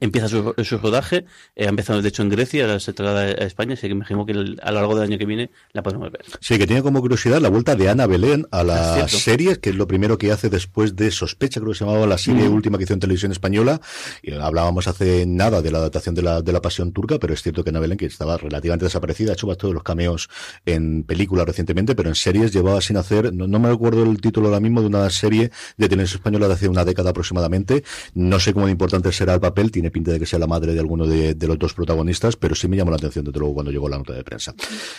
[0.00, 3.30] Empieza su, su rodaje, eh, ha empezado de hecho en Grecia, ahora se traslada a
[3.46, 5.82] España, así que me imagino que el- a lo largo del año que viene la
[5.82, 6.24] podemos ver.
[6.40, 9.16] Sí, que tiene como curiosidad la vuelta de Ana Belén a la cierto.
[9.18, 12.18] serie, que es lo primero que hace después de Sospecha, creo que se llamaba la
[12.18, 12.54] serie Mm.
[12.54, 13.80] última que hizo en televisión española.
[14.22, 17.42] Y hablábamos hace nada de la adaptación de la, de la Pasión Turca, pero es
[17.42, 20.28] cierto que Ana Belén, que estaba relativamente desaparecida, ha hecho todos los cameos
[20.66, 24.48] en películas recientemente, pero en series llevaba sin hacer, no, no me acuerdo el título
[24.48, 27.84] ahora mismo, de una serie de televisión española de hace una década aproximadamente.
[28.14, 30.74] No sé cómo de importante será el papel, tiene pinta de que sea la madre
[30.74, 33.54] de alguno de, de los dos protagonistas, pero sí me llamó la atención desde luego
[33.54, 34.54] cuando llegó la nota de prensa.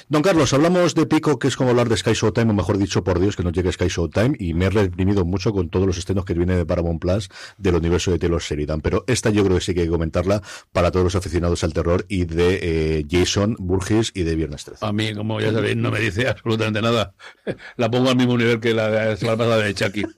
[0.09, 3.03] Don Carlos, hablamos de Pico, que es como hablar de Sky Showtime, o mejor dicho,
[3.03, 5.97] por Dios, que nos llegue Sky Showtime, y me he reprimido mucho con todos los
[5.97, 8.81] estrenos que vienen de Paramount Plus del universo de Taylor Sheridan.
[8.81, 11.73] Pero esta yo creo que sí que hay que comentarla para todos los aficionados al
[11.73, 14.85] terror y de eh, Jason Burgess y de Viernes 13.
[14.85, 17.13] A mí, como ya sabéis, no me dice absolutamente nada.
[17.77, 20.03] La pongo al mismo nivel que la semana pasada de Chucky.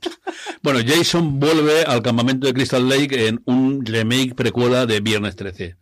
[0.61, 5.75] Bueno, Jason vuelve al campamento de Crystal Lake en un remake precuela de Viernes 13.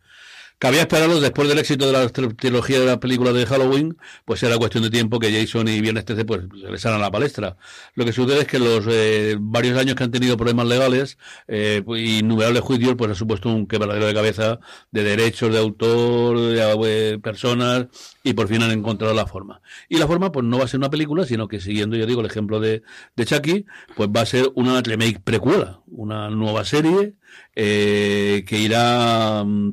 [0.60, 4.42] Cabía esperarlo después del éxito de la tr- trilogía de la película de Halloween, pues
[4.42, 7.58] era cuestión de tiempo que Jason y Viernes 13 pues regresaran a la palestra.
[7.94, 11.84] Lo que sucede es que los eh, varios años que han tenido problemas legales eh,
[11.86, 17.12] pues, innumerables juicios, pues ha supuesto un quebradero de cabeza de derechos de autor, de
[17.14, 17.86] eh, personas,
[18.24, 19.62] y por fin han encontrado la forma.
[19.90, 22.22] Y la forma, pues no va a ser una película, sino que siguiendo, yo digo,
[22.22, 22.82] el ejemplo de,
[23.16, 23.66] de Chucky,
[23.96, 27.14] pues va a ser una remake precuela, una nueva serie
[27.56, 29.72] eh, que irá mm,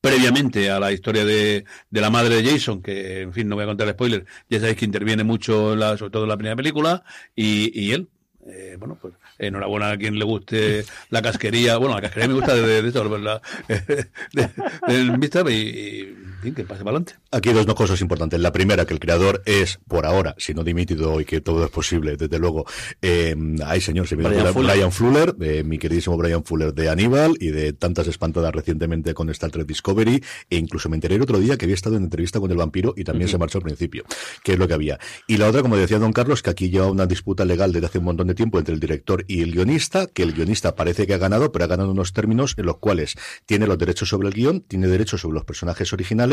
[0.00, 3.64] previamente a la historia de, de la madre de Jason, que en fin, no voy
[3.64, 6.56] a contar el spoiler, ya sabéis que interviene mucho, la, sobre todo en la primera
[6.56, 8.08] película, y, y él.
[8.46, 11.76] Eh, bueno, pues enhorabuena a quien le guste la casquería.
[11.76, 12.90] Bueno, la casquería me gusta de, de.
[14.88, 17.14] De, Mister y, y, que pase para adelante.
[17.30, 18.40] Aquí dos no cosas importantes.
[18.40, 21.70] La primera, que el creador es, por ahora, si no dimitido y que todo es
[21.70, 22.64] posible, desde luego,
[23.02, 24.72] eh, ay señor, se me Brian Fuller.
[24.72, 29.28] Brian Fuller, eh, mi queridísimo Brian Fuller de Aníbal y de tantas espantadas recientemente con
[29.30, 32.40] Star Trek Discovery, e incluso me enteré el otro día que había estado en entrevista
[32.40, 34.04] con el vampiro y también se marchó al principio,
[34.42, 34.98] que es lo que había.
[35.26, 37.98] Y la otra, como decía don Carlos, que aquí lleva una disputa legal desde hace
[37.98, 41.14] un montón de tiempo entre el director y el guionista, que el guionista parece que
[41.14, 44.34] ha ganado, pero ha ganado unos términos en los cuales tiene los derechos sobre el
[44.34, 46.29] guion, tiene derechos sobre los personajes originales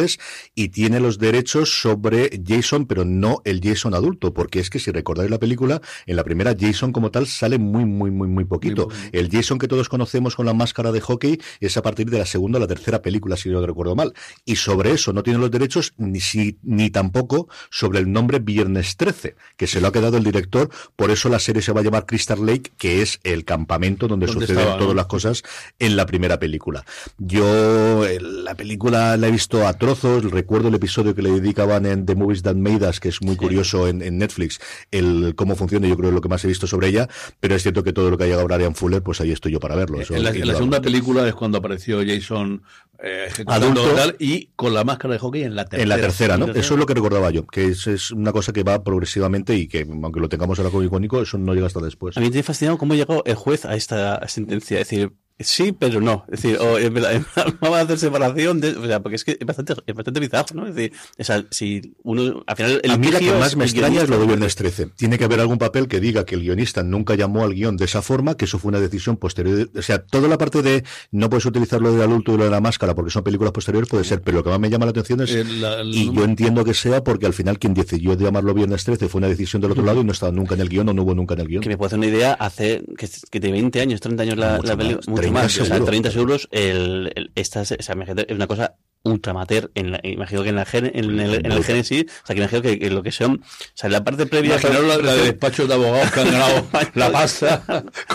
[0.56, 4.92] y tiene los derechos sobre Jason, pero no el Jason adulto, porque es que si
[4.92, 8.88] recordáis la película, en la primera Jason como tal sale muy, muy, muy, muy poquito.
[8.88, 9.10] Muy.
[9.12, 12.26] El Jason que todos conocemos con la máscara de hockey es a partir de la
[12.26, 14.14] segunda o la tercera película, si no recuerdo mal.
[14.46, 18.98] Y sobre eso no tiene los derechos ni, si, ni tampoco sobre el nombre Viernes
[18.98, 20.70] 13, que se lo ha quedado el director.
[20.96, 24.26] Por eso la serie se va a llamar Crystal Lake, que es el campamento donde
[24.26, 24.96] ¿Dónde suceden estaba, todas no?
[24.96, 25.44] las cosas
[25.80, 26.86] en la primera película.
[27.18, 31.86] Yo eh, la película la he visto a trozos, recuerdo el episodio que le dedicaban
[31.86, 34.60] en The Movies That Made Us, que es muy curioso en, en Netflix,
[34.92, 37.08] el cómo funciona, yo creo es lo que más he visto sobre ella,
[37.40, 39.62] pero es cierto que todo lo que ha llegado Brian Fuller, pues ahí estoy yo
[39.62, 40.02] para verlo.
[40.02, 42.64] Eso en la, es en la segunda película es cuando apareció Jason
[43.02, 43.96] eh, ejecutando Adulto.
[43.96, 45.84] tal, y con la máscara de hockey en la tercera.
[45.84, 46.46] En la tercera, ¿no?
[46.48, 46.66] tercera.
[46.66, 49.70] Eso es lo que recordaba yo, que es, es una cosa que va progresivamente y
[49.70, 52.18] que, aunque lo tengamos ahora como icónico, eso no llega hasta después.
[52.18, 54.82] A mí me tiene fascinado cómo llegó el juez a esta sentencia.
[54.82, 56.26] Es decir, sí, pero no.
[56.32, 57.22] Es decir, o en verdad,
[57.62, 58.60] vamos a hacer separación.
[58.60, 60.68] De, o sea, porque es que es bastante, es bastante bizarro, ¿no?
[60.68, 63.66] Es decir, o sea, si uno, al final, el a mí la que más me
[63.66, 64.26] extraña es lo de.
[64.28, 64.88] Viernes 13.
[64.96, 67.86] Tiene que haber algún papel que diga que el guionista nunca llamó al guion de
[67.86, 69.70] esa forma, que eso fue una decisión posterior.
[69.76, 72.50] O sea, toda la parte de no puedes utilizar lo del adulto y lo de
[72.50, 74.92] la máscara porque son películas posteriores puede ser, pero lo que más me llama la
[74.92, 78.16] atención es, Eh, la- el- y yo entiendo que sea porque al final quien decidió
[78.16, 80.70] llamarlo Viernes 13 fue una decisión del otro lado y no estaba nunca en el
[80.70, 81.62] guion o no hubo nunca en el guion.
[81.64, 84.60] Que me puedo hacer una idea, hace que, que de 20 años, 30 años la,
[84.60, 85.86] la película, 30 más, o sea, seguro.
[85.86, 88.78] 30 euros, el, el, esta, o sea, es una cosa
[89.12, 92.36] ultramater, en la, imagino que en, la, gen- en, el, en el Génesis, o sea,
[92.36, 94.52] que imagino que, que lo que son, o sea, la parte previa...
[94.56, 97.64] Imaginaros la, la de despachos de abogados que han ganado la pasta.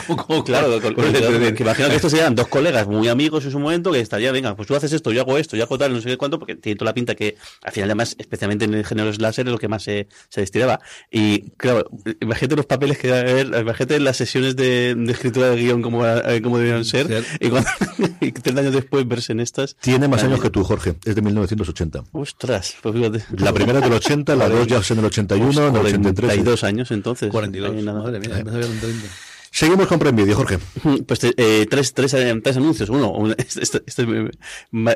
[0.07, 2.87] como, como- Claro, con- con el con- de- que imagino que estos serían dos colegas
[2.87, 5.57] muy amigos en su momento que estaría, venga, pues tú haces esto, yo hago esto,
[5.57, 7.89] yo hago tal, no sé qué cuánto, porque tiene toda la pinta que al final
[7.91, 10.81] además, especialmente en el género slasher, es lo que más se, se destilaba.
[11.11, 11.89] Y claro,
[12.21, 16.41] imagínate los papeles que haber, imagínate las sesiones de, de escritura de guion como, eh,
[16.43, 17.25] como debían ser, Ser.
[17.41, 17.69] y, cuando,
[18.21, 19.77] y 30 años después verse en estas.
[19.81, 20.82] Tiene más años que tú, Jorge.
[21.05, 22.05] Es de 1980.
[22.13, 23.25] Ostras, pues fíjate.
[23.37, 25.81] La primera es del 80, la dos ya es en el 81, Pues en el
[25.87, 26.29] 83.
[26.29, 27.31] 42 años entonces.
[27.31, 27.71] 42.
[27.71, 28.03] Ahí nada.
[28.03, 29.07] Madre mía, me sabía con 30.
[29.55, 30.59] Seguimos con Prime Jorge.
[31.07, 32.89] Pues eh, tres, tres, eh, tres anuncios.
[32.89, 34.31] Uno, un- este- este- este,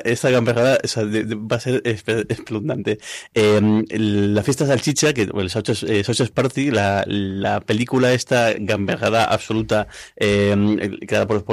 [0.03, 0.29] esta
[1.05, 1.81] de- va a ser.
[3.35, 9.25] Eh, el- la fiesta salchicha, que bueno, Sausage, eh, Party, la, la película esta gamberrada
[9.25, 11.43] absoluta, eh, creada por,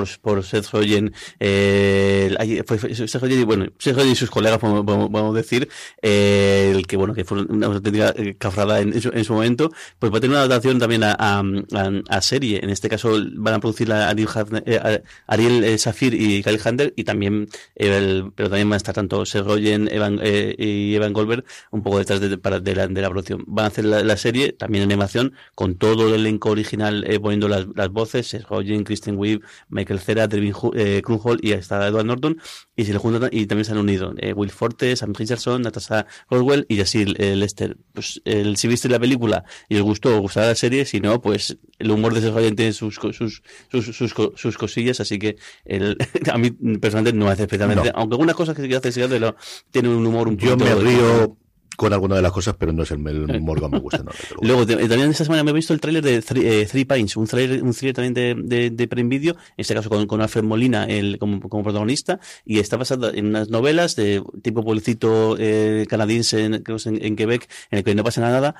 [0.42, 2.34] Seth Rogen, eh,
[2.66, 5.68] fue- Seth Rogen y, bueno, Seth Rogen y sus colegas, podemos, podemos- decir,
[6.00, 10.18] el que, bueno, que fue una auténtica cafrada en, su, en su momento, pues va
[10.18, 11.42] a tener una adaptación también a-
[12.08, 12.93] a serie, en este caso
[13.37, 14.28] van a producir la Ariel,
[14.66, 19.44] eh, Ariel Safir y Kyle Hunter y también pero también van a estar tanto Seth
[19.44, 23.44] Rogen Evan, y Evan Goldberg un poco detrás de, para, de, la, de la producción.
[23.46, 27.66] Van a hacer la, serie también en animación con todo el elenco original poniendo las,
[27.74, 32.38] las voces, Seth Rogen, Kristen Wiig, Michael Cera, Devin eh, Krumhall y hasta Edward Norton
[32.76, 36.66] y se le juntan y también se han unido Will Forte, Sam Richardson, Natasha Roswell
[36.68, 37.76] y así Lester.
[37.92, 41.20] Pues el, si viste la película y os gustó o gustará la serie, si no,
[41.20, 45.96] pues el humor de Seth Rogen tiene sus, sus, sus, sus, cosillas, así que el,
[46.32, 48.92] a mí personalmente no hace especialmente, aunque algunas cosas que hace
[49.70, 50.48] tiene un humor un poco...
[50.48, 51.36] Yo me río
[51.76, 54.02] con alguna de las cosas, pero no es el, el humor me gusta.
[54.02, 57.26] No, Luego, también esta semana me he visto el tráiler de Three, Three Pines, un
[57.26, 60.44] tráiler un thriller también de, de, de Prime Video, en este caso con, con Alfred
[60.44, 65.86] Molina el, como, como protagonista, y está basada en unas novelas de tipo pueblecito eh,
[65.88, 68.54] canadiense en, en, Quebec, en el que no pasa nada,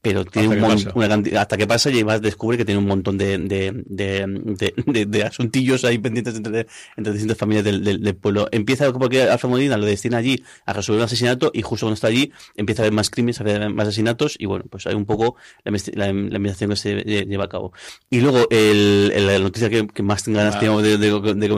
[0.00, 3.18] pero tiene un montón, una cantidad, hasta que pasa y descubre que tiene un montón
[3.18, 8.48] de, de, de, de, asuntillos ahí pendientes entre, entre distintas familias del, del, pueblo.
[8.52, 12.06] Empieza porque Alfa Molina lo destina allí a resolver un asesinato y justo cuando está
[12.06, 15.04] allí empieza a haber más crímenes, a haber más asesinatos y bueno, pues hay un
[15.04, 17.72] poco la, la, investigación que se lleva a cabo.
[18.08, 21.48] Y luego el, la noticia que, que más ganas tengo de, de,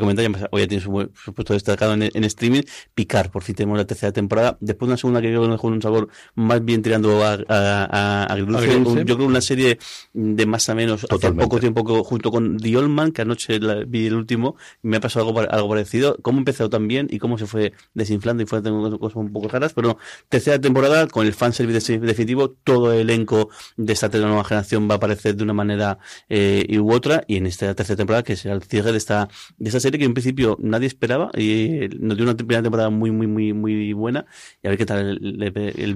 [0.00, 2.62] comentar, ya hoy ya tiene su, su, puesto destacado en, en, streaming,
[2.94, 5.82] Picar, por fin tenemos la tercera temporada, después una segunda que creo que dejó un
[5.82, 9.78] sabor más bien tirando a a, a, yo creo una serie
[10.12, 14.06] de más o menos hace poco tiempo junto con The Old Man, que anoche vi
[14.06, 16.16] el último, me ha pasado algo, algo parecido.
[16.22, 19.48] Cómo empezó tan bien y cómo se fue desinflando y fue tengo cosas un poco
[19.48, 19.98] raras, pero
[20.28, 24.96] tercera temporada con el fanservice definitivo, todo el elenco de esta nueva generación va a
[24.96, 25.98] aparecer de una manera
[26.28, 29.68] eh, u otra y en esta tercera temporada que será el cierre de esta de
[29.68, 33.26] esta serie que en principio nadie esperaba y nos dio una primera temporada muy muy
[33.26, 34.26] muy muy buena
[34.62, 35.94] y a ver qué tal el, el, el, el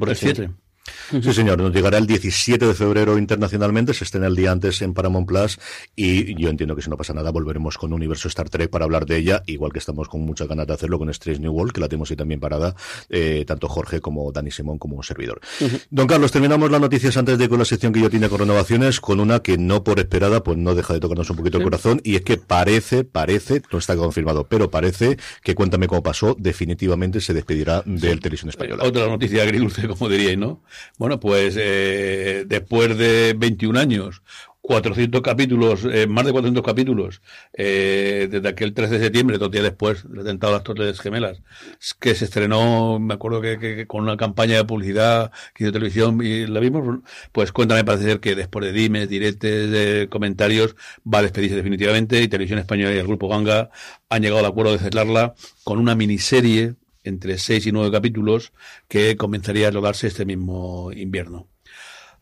[1.10, 4.94] Sí, señor, nos llegará el 17 de febrero internacionalmente, se estrena el día antes en
[4.94, 5.58] Paramount Plus
[5.96, 9.06] y yo entiendo que si no pasa nada volveremos con Universo Star Trek para hablar
[9.06, 11.80] de ella, igual que estamos con muchas ganas de hacerlo con Strange New World, que
[11.80, 12.74] la tenemos ahí también parada,
[13.08, 15.40] eh, tanto Jorge como Dani Simón como un servidor.
[15.90, 19.00] Don Carlos, terminamos las noticias antes de con la sección que yo tiene con renovaciones,
[19.00, 22.00] con una que no por esperada, pues no deja de tocarnos un poquito el corazón,
[22.04, 27.22] y es que parece, parece, no está confirmado, pero parece que Cuéntame cómo pasó, definitivamente
[27.22, 28.84] se despedirá del Televisión Española.
[28.84, 30.60] Otra noticia agridulce, como diríais, ¿no?
[30.98, 34.22] Bueno, pues eh, después de 21 años,
[34.64, 37.20] 400 capítulos, eh, más de 400 capítulos,
[37.52, 41.42] eh, desde aquel 13 de septiembre, dos días después del atentado a las Torres Gemelas,
[42.00, 46.46] que se estrenó, me acuerdo que, con una campaña de publicidad que hizo televisión y
[46.46, 51.22] la vimos, pues cuéntame, parece ser que después de dimes, diretes, de comentarios, va a
[51.22, 53.68] despedirse definitivamente y Televisión Española y el Grupo Ganga
[54.08, 58.52] han llegado al acuerdo de cerrarla con una miniserie entre seis y nueve capítulos
[58.88, 61.48] que comenzaría a rodarse este mismo invierno.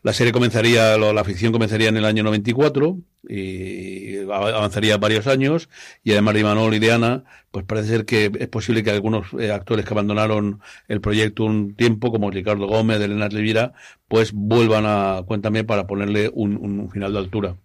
[0.03, 2.97] La serie comenzaría, la ficción comenzaría en el año 94
[3.29, 5.69] y avanzaría varios años
[6.03, 9.27] y además de Imanol y de Ana, pues parece ser que es posible que algunos
[9.39, 13.73] eh, actores que abandonaron el proyecto un tiempo, como Ricardo Gómez, Elena Levira,
[14.09, 17.55] pues vuelvan a Cuéntame para ponerle un final de altura.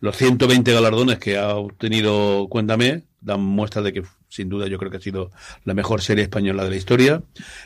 [0.00, 4.90] Los 120 galardones que ha obtenido Cuéntame dan muestra de que sin duda yo creo
[4.90, 5.30] que ha sido
[5.64, 7.22] la mejor serie española de la historia.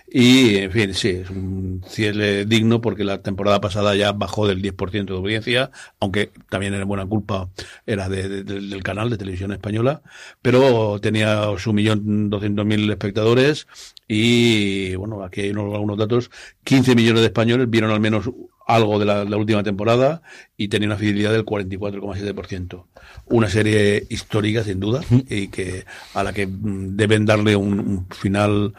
[0.09, 4.63] Y en fin sí es un cierre digno porque la temporada pasada ya bajó del
[4.63, 7.49] 10% de audiencia aunque también era buena culpa
[7.87, 10.03] era de, del canal de televisión española
[10.41, 13.67] pero tenía su millón doscientos mil espectadores
[14.07, 16.31] y bueno aquí hay unos, algunos datos
[16.65, 18.31] 15 millones de españoles vieron al menos
[18.75, 20.23] algo de la, última temporada
[20.57, 22.85] y tenía una fidelidad del 44,7%.
[23.27, 28.75] Una serie histórica, sin duda, y que a la que mm, deben darle un final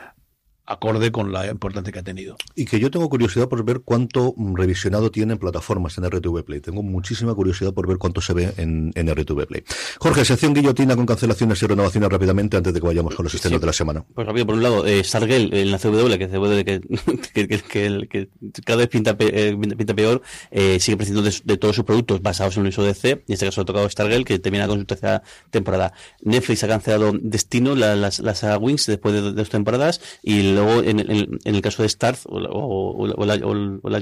[0.66, 2.36] acorde con la importancia que ha tenido.
[2.56, 6.62] Y que yo tengo curiosidad por ver cuánto revisionado tiene en plataformas en RTV Play.
[6.62, 9.64] Tengo muchísima curiosidad por ver cuánto se ve en, en RTV Play.
[10.00, 13.60] Jorge, sección guillotina con cancelaciones y renovaciones rápidamente antes de que vayamos con los estrenos
[13.60, 14.06] de la semana.
[14.14, 16.30] Pues rápido, por un lado, eh, en la CW, que,
[17.34, 18.30] que, que, que, que,
[18.66, 20.22] cada vez pinta, eh, pinta peor,
[20.52, 23.66] eh, sigue prescindiendo de, todos sus productos basados en el DC, en este caso ha
[23.66, 25.94] tocado Stargell, que termina con su tercera temporada.
[26.22, 31.40] Netflix ha cancelado Destino, las, las Wings, después de dos temporadas, y luego en, en,
[31.44, 34.00] el caso de Starz o, o, o, la, o la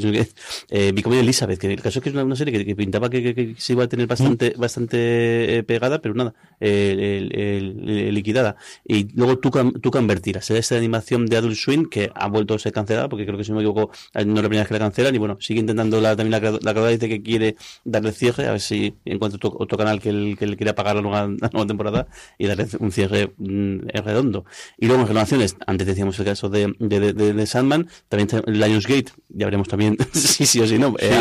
[0.69, 3.55] eh, Elizabeth, que el caso es que es una, serie que, que pintaba que, que,
[3.57, 4.59] se iba a tener bastante, mm.
[4.59, 8.55] bastante eh, pegada, pero nada, eh, liquidada.
[8.85, 9.49] Y luego tú,
[9.81, 13.25] tú convertir a esta animación de Adult Swim que ha vuelto a ser cancelada, porque
[13.25, 15.17] creo que si no me equivoco, no es la primera vez que la cancelan, y
[15.17, 18.61] bueno, sigue intentando la, también la, la, la dice que quiere darle cierre, a ver
[18.61, 22.07] si encuentra otro, otro canal que, el, que le quiera pagar la nueva, nueva temporada
[22.37, 24.45] y darle un cierre mm, redondo.
[24.77, 29.11] Y luego en renovaciones, antes decíamos el caso caso de, de, de, Sandman, también Lionsgate,
[29.29, 31.11] ya veremos también si sí o si no, eh,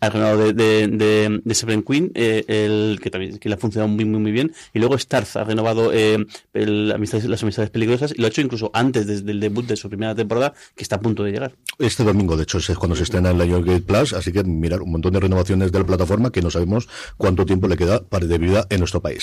[0.00, 3.88] ha renovado, de, de, de, Seven Queen, eh, el, que también que le ha funcionado
[3.88, 6.24] muy, muy, muy bien, y luego Starz ha renovado eh,
[6.54, 10.14] las amistades peligrosas, y lo ha hecho incluso antes desde el debut de su primera
[10.14, 11.52] temporada, que está a punto de llegar.
[11.78, 14.92] Este domingo, de hecho, es cuando se estrena en Lionsgate Plus, así que mirar un
[14.92, 16.88] montón de renovaciones de la plataforma que no sabemos
[17.18, 19.22] cuánto tiempo le queda para de vida en nuestro país.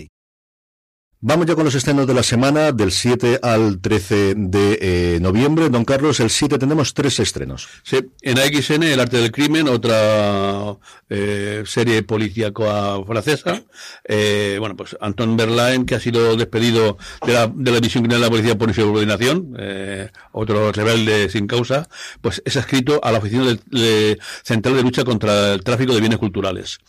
[1.23, 5.69] Vamos ya con los estrenos de la semana, del 7 al 13 de eh, noviembre.
[5.69, 7.67] Don Carlos, el 7 tenemos tres estrenos.
[7.83, 10.75] Sí, en AXN, El arte del crimen, otra
[11.11, 13.61] eh, serie policíaca francesa.
[14.03, 18.21] Eh, bueno, pues Anton Berlain, que ha sido despedido de la, de la división criminal
[18.21, 21.87] de la policía por insubordinación, eh, otro rebelde sin causa,
[22.21, 26.17] pues es adscrito a la Oficina de, Central de Lucha contra el Tráfico de Bienes
[26.17, 26.79] Culturales.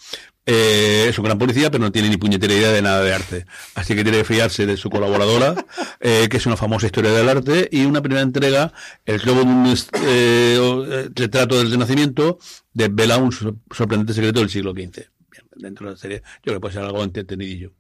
[0.45, 3.47] Eh, es un gran policía, pero no tiene ni puñetera idea de nada de arte.
[3.75, 5.55] Así que tiene que fiarse de su colaboradora,
[6.01, 8.73] eh, que es una famosa historia del arte, y una primera entrega,
[9.07, 12.39] el globo de un eh, retrato del Renacimiento,
[12.73, 15.12] desvela un sorprendente secreto del siglo XV.
[15.57, 17.73] Dentro de la serie, yo creo que puede ser algo entretenidillo.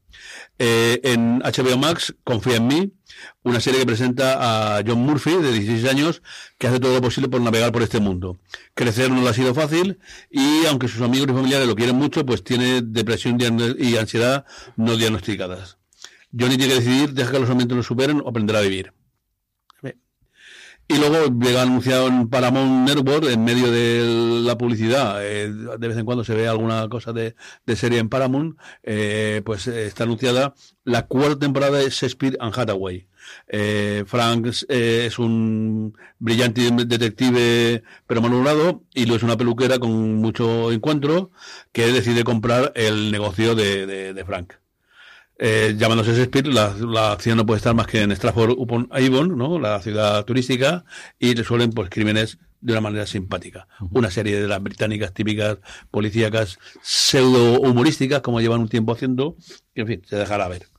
[0.58, 2.92] Eh, en HBO Max, Confía en mí,
[3.42, 6.22] una serie que presenta a John Murphy, de 16 años,
[6.58, 8.38] que hace todo lo posible por navegar por este mundo.
[8.74, 9.98] Crecer no le ha sido fácil
[10.30, 13.38] y, aunque sus amigos y familiares lo quieren mucho, pues tiene depresión
[13.78, 14.44] y ansiedad
[14.76, 15.78] no diagnosticadas.
[16.38, 18.92] Johnny tiene que decidir, deja que los momentos lo superen o aprender a vivir.
[20.92, 25.96] Y luego llega anunciado en Paramount Network, en medio de la publicidad, eh, de vez
[25.96, 27.34] en cuando se ve alguna cosa de,
[27.74, 33.06] serie en Paramount, eh, pues eh, está anunciada la cuarta temporada de Shakespeare and Hathaway.
[34.04, 41.30] Frank es un brillante detective pero malhumorado y lo es una peluquera con mucho encuentro
[41.70, 44.54] que decide comprar el negocio de Frank
[45.38, 49.36] eh, llamándose Shakespeare, la, la, acción no puede estar más que en Stratford upon Avon,
[49.36, 49.58] ¿no?
[49.58, 50.84] la ciudad turística,
[51.18, 53.66] y resuelven pues crímenes de una manera simpática.
[53.90, 55.58] Una serie de las británicas típicas
[55.90, 59.36] policíacas pseudo humorísticas, como llevan un tiempo haciendo,
[59.74, 60.71] que en fin, se dejará ver.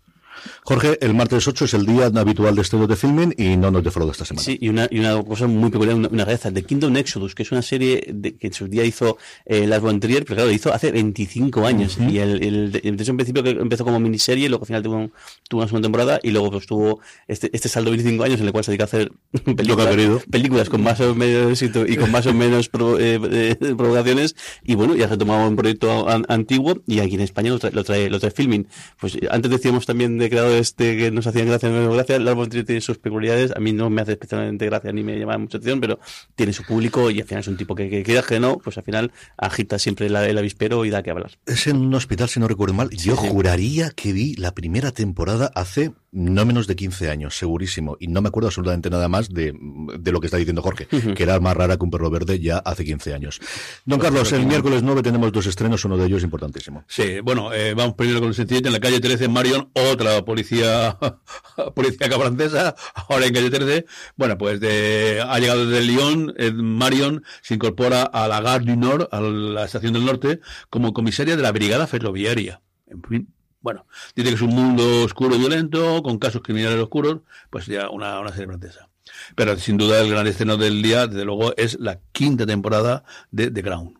[0.63, 3.83] Jorge, el martes 8 es el día habitual de estudio de filming y no nos
[3.83, 4.43] defrauda esta semana.
[4.43, 7.43] Sí, y una, y una cosa muy peculiar, una, una rareza, The Kingdom Exodus, que
[7.43, 10.49] es una serie de, que en su día hizo eh, Lars von Trier, pero claro,
[10.49, 11.97] lo hizo hace 25 años.
[11.97, 15.11] Y el, el, el, desde un principio que empezó como miniserie, luego al final tuvo,
[15.49, 18.47] tuvo una segunda temporada y luego pues tuvo este, este saldo de 25 años en
[18.47, 19.11] el cual se dedica a hacer
[19.55, 22.69] películas, películas con más o menos éxito y con más o menos
[22.99, 24.35] eh, eh, provocaciones.
[24.63, 27.71] Y bueno, ya se ha tomado un proyecto antiguo y aquí en España lo trae,
[27.71, 28.67] lo trae, lo trae filming.
[28.99, 32.15] Pues antes decíamos también de creado este que nos hacían gracia, no gracia.
[32.15, 33.55] El árbol tiene sus peculiaridades.
[33.55, 35.99] A mí no me hace especialmente gracia ni me llama mucha atención, pero
[36.35, 38.77] tiene su público y al final es un tipo que, que queda que no, pues
[38.77, 41.31] al final agita siempre el, avispero y da que hablar.
[41.45, 42.89] Es en un hospital, si no recuerdo mal.
[42.89, 47.97] Yo juraría que vi la primera temporada hace no menos de 15 años, segurísimo.
[47.99, 49.53] Y no me acuerdo absolutamente nada más de,
[49.99, 52.59] de lo que está diciendo Jorge, que era más rara que un perro verde ya
[52.59, 53.39] hace 15 años.
[53.85, 56.83] Don pues Carlos, el miércoles 9 tenemos dos estrenos, uno de ellos importantísimo.
[56.87, 58.69] Sí, bueno, eh, vamos primero con el sencillito.
[58.69, 60.97] En la calle 13, Marion, otra policía,
[61.75, 62.75] policía francesa,
[63.09, 63.85] ahora 13.
[64.15, 69.07] Bueno, pues de, ha llegado desde Lyon, Marion se incorpora a la Gare du Nord,
[69.11, 72.61] a la estación del norte, como comisaria de la brigada ferroviaria.
[72.87, 77.21] En fin, bueno, dice que es un mundo oscuro y violento, con casos criminales oscuros,
[77.49, 78.89] pues ya una, una serie francesa.
[79.35, 83.51] Pero sin duda el gran estreno del día, desde luego, es la quinta temporada de
[83.51, 83.99] The Crown.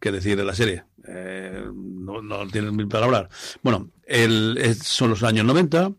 [0.00, 0.84] ¿Qué decir de la serie?
[1.08, 3.58] Eh, no, no tienen mil palabras.
[3.62, 5.92] Bueno, el, son los años 90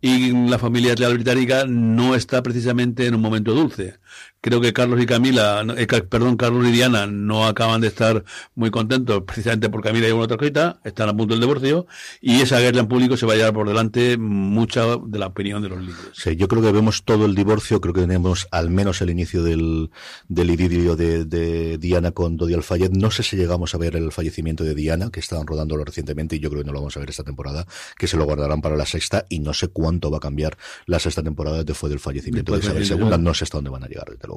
[0.00, 3.98] y la familia real británica no está precisamente en un momento dulce
[4.44, 8.24] creo que Carlos y Camila, eh, perdón, Carlos y Diana no acaban de estar
[8.54, 11.86] muy contentos precisamente por Camila y una otra cosita, están a punto del divorcio
[12.20, 15.62] y esa guerra en público se va a llevar por delante mucha de la opinión
[15.62, 16.10] de los libros.
[16.12, 19.42] Sí, yo creo que vemos todo el divorcio, creo que tenemos al menos el inicio
[19.42, 19.90] del,
[20.28, 22.92] del idilio de, Diana con Dodi Alfayet.
[22.92, 26.40] No sé si llegamos a ver el fallecimiento de Diana, que estaban rodándolo recientemente y
[26.40, 27.66] yo creo que no lo vamos a ver esta temporada,
[27.96, 30.98] que se lo guardarán para la sexta y no sé cuánto va a cambiar la
[30.98, 34.10] sexta temporada después del fallecimiento de Isabel II, no sé hasta dónde van a llegar.
[34.10, 34.33] desde luego.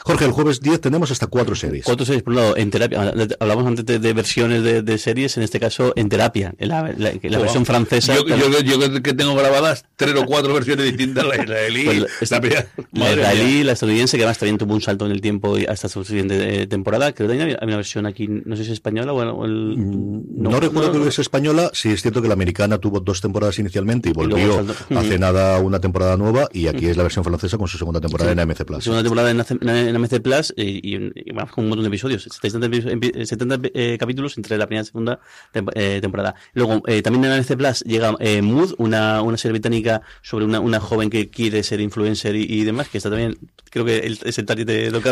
[0.00, 1.84] Jorge, el jueves 10 tenemos hasta cuatro series.
[1.84, 3.12] Cuatro series, por un lado, en terapia.
[3.40, 8.14] Hablamos antes de, versiones de, series, en este caso en terapia, en la, versión francesa.
[8.14, 12.40] Yo, yo, que tengo grabadas tres o cuatro versiones distintas, la israelí, pues la,
[12.92, 16.04] la, israelí, la estadounidense, que además también tuvo un salto en el tiempo hasta su
[16.04, 17.12] siguiente eh, temporada.
[17.12, 20.60] Creo que hay una versión aquí, no sé si es española o el, mm, no,
[20.60, 24.12] recuerdo que es española, sí es cierto que la americana tuvo dos temporadas inicialmente y
[24.12, 28.00] volvió hace nada una temporada nueva y aquí es la versión francesa con su segunda
[28.00, 28.84] temporada en AMC Plus.
[28.84, 31.12] Segunda temporada en, AMC Plus y, y,
[31.50, 35.20] con un montón de episodios, 70, eh, capítulos entre la primera y segunda
[35.74, 36.34] eh, temporada.
[36.54, 40.80] Luego, eh, también en AMC Plus llega Mood, una, una serie británica sobre una, una
[40.80, 43.38] joven que quiere ser influencer y, demás, que está también,
[43.70, 45.10] creo que es el target de lo que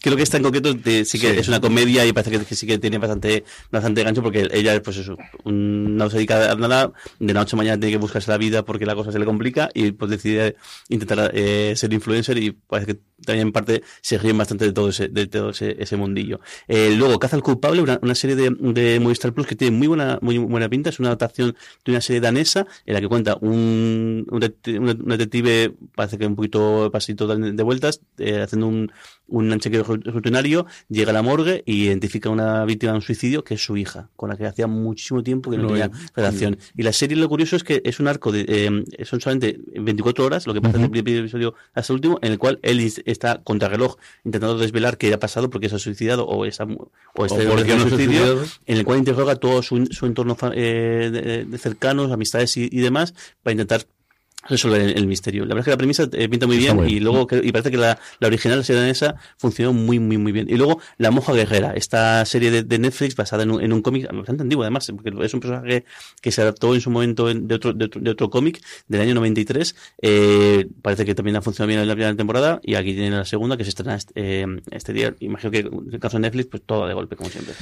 [0.00, 2.78] creo que está en concreto sí que es una comedia y parece que, sí que
[2.78, 7.40] tiene bastante, bastante gancho porque ella, pues eso, no se dedica a nada, de la
[7.40, 9.92] noche a mañana tiene que buscarse la vida porque la cosa se le complica y
[9.92, 10.56] pues decide
[10.88, 15.08] intentar ser influencer y parece que también en parte se ríen bastante de todo ese,
[15.08, 16.40] de todo ese, ese mundillo.
[16.68, 19.86] Eh, luego, Caza al culpable, una, una serie de, de, Movistar Plus que tiene muy
[19.86, 23.38] buena, muy buena pinta, es una adaptación de una serie danesa en la que cuenta
[23.40, 28.92] un, un, detective, parece que un poquito pasito de vueltas, eh, haciendo un,
[29.28, 33.54] un chequeo rutinario, llega a la morgue y identifica una víctima de un suicidio que
[33.54, 36.58] es su hija, con la que hacía muchísimo tiempo que no, tenía relación.
[36.76, 40.24] Y la serie, lo curioso es que es un arco de, eh, son solamente 24
[40.24, 42.80] horas, lo que pasa en el primer episodio hasta el último, en el cual él
[43.06, 46.66] está contra reloj intentando desvelar qué ha pasado porque se ha suicidado o, esa,
[47.14, 47.46] o este
[47.78, 52.80] suicidio, en el cual interroga todo su, su entorno eh, de, cercanos, amistades y, y
[52.80, 53.86] demás, para intentar
[54.48, 55.44] resolver el, el, misterio.
[55.44, 57.76] La verdad es que la premisa eh, pinta muy bien y luego y parece que
[57.76, 60.46] la, la original la serie danesa funcionó muy muy muy bien.
[60.48, 63.82] Y luego La Moja Guerrera, esta serie de, de Netflix basada en un, en un
[63.82, 65.84] cómic bastante antiguo además, porque es un personaje
[66.20, 69.14] que se adaptó en su momento de otro de otro, de otro cómic del año
[69.14, 69.74] 93.
[70.02, 73.24] Eh, parece que también ha funcionado bien en la primera temporada y aquí tiene la
[73.24, 75.14] segunda que se estrena este, eh, este día.
[75.20, 77.54] Imagino que en el caso de Netflix pues todo de golpe como siempre.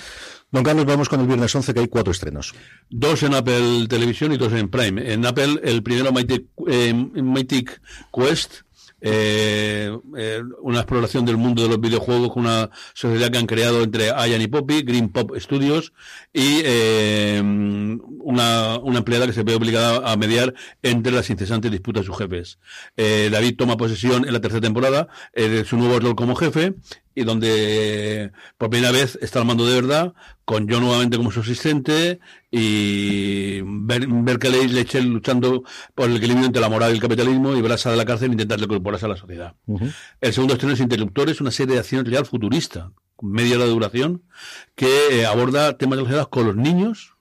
[0.53, 2.55] Don Carlos, vamos con el viernes 11 que hay cuatro estrenos.
[2.91, 5.11] Dos en Apple Televisión y dos en Prime.
[5.11, 7.81] En Apple el primero Mighty eh, Mythic
[8.13, 8.63] Quest,
[9.05, 13.83] eh, eh, una exploración del mundo de los videojuegos con una sociedad que han creado
[13.83, 15.93] entre Ian y Poppy, Green Pop Studios,
[16.33, 17.32] y eh,
[18.23, 22.19] una, una, empleada que se ve obligada a mediar entre las incesantes disputas de sus
[22.19, 22.59] jefes.
[22.97, 26.75] Eh, David toma posesión en la tercera temporada de su nuevo rol como jefe
[27.15, 30.15] y donde por primera vez está al mando de verdad,
[30.45, 32.21] con yo nuevamente como su asistente
[32.51, 35.65] y ver, ver que Lechel luchando
[35.95, 38.33] por el equilibrio entre la moral y el capitalismo y Brasa de la cárcel e
[38.33, 39.55] intentar incorporarse a la sociedad.
[40.21, 44.23] El segundo estreno es Interruptores, una serie de acción real futurista, media hora de duración,
[44.75, 47.12] que eh, aborda temas relacionados con los niños,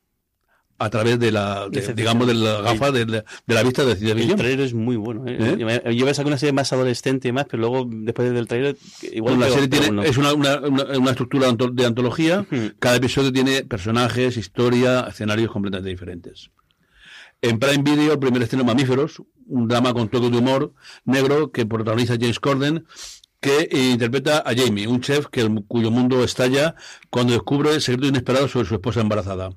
[0.82, 4.18] a través de la, digamos, de la gafa de, la vista de ficción.
[4.18, 5.24] El trailer es muy bueno.
[5.28, 5.82] ¿eh?
[5.86, 5.96] ¿Eh?
[5.96, 8.76] Yo, a sacar una serie más adolescente y más, pero luego, después del trailer,
[9.12, 9.40] igual...
[9.40, 12.48] la serie tiene, es una, una, una, estructura de antología.
[12.80, 16.50] Cada episodio tiene personajes, historia, escenarios completamente diferentes.
[17.44, 20.74] En Prime Video, el primer estreno Mamíferos, un drama con toque de humor
[21.06, 22.86] negro que protagoniza James Corden,
[23.40, 26.76] que interpreta a Jamie, un chef que cuyo mundo estalla
[27.12, 29.52] cuando descubre el secreto inesperado sobre su esposa embarazada.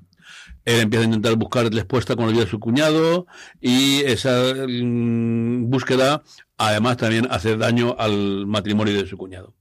[0.65, 3.27] Él empieza a intentar buscar respuesta con la ayuda de su cuñado
[3.61, 6.23] y esa mm, búsqueda
[6.57, 9.55] además también hace daño al matrimonio de su cuñado.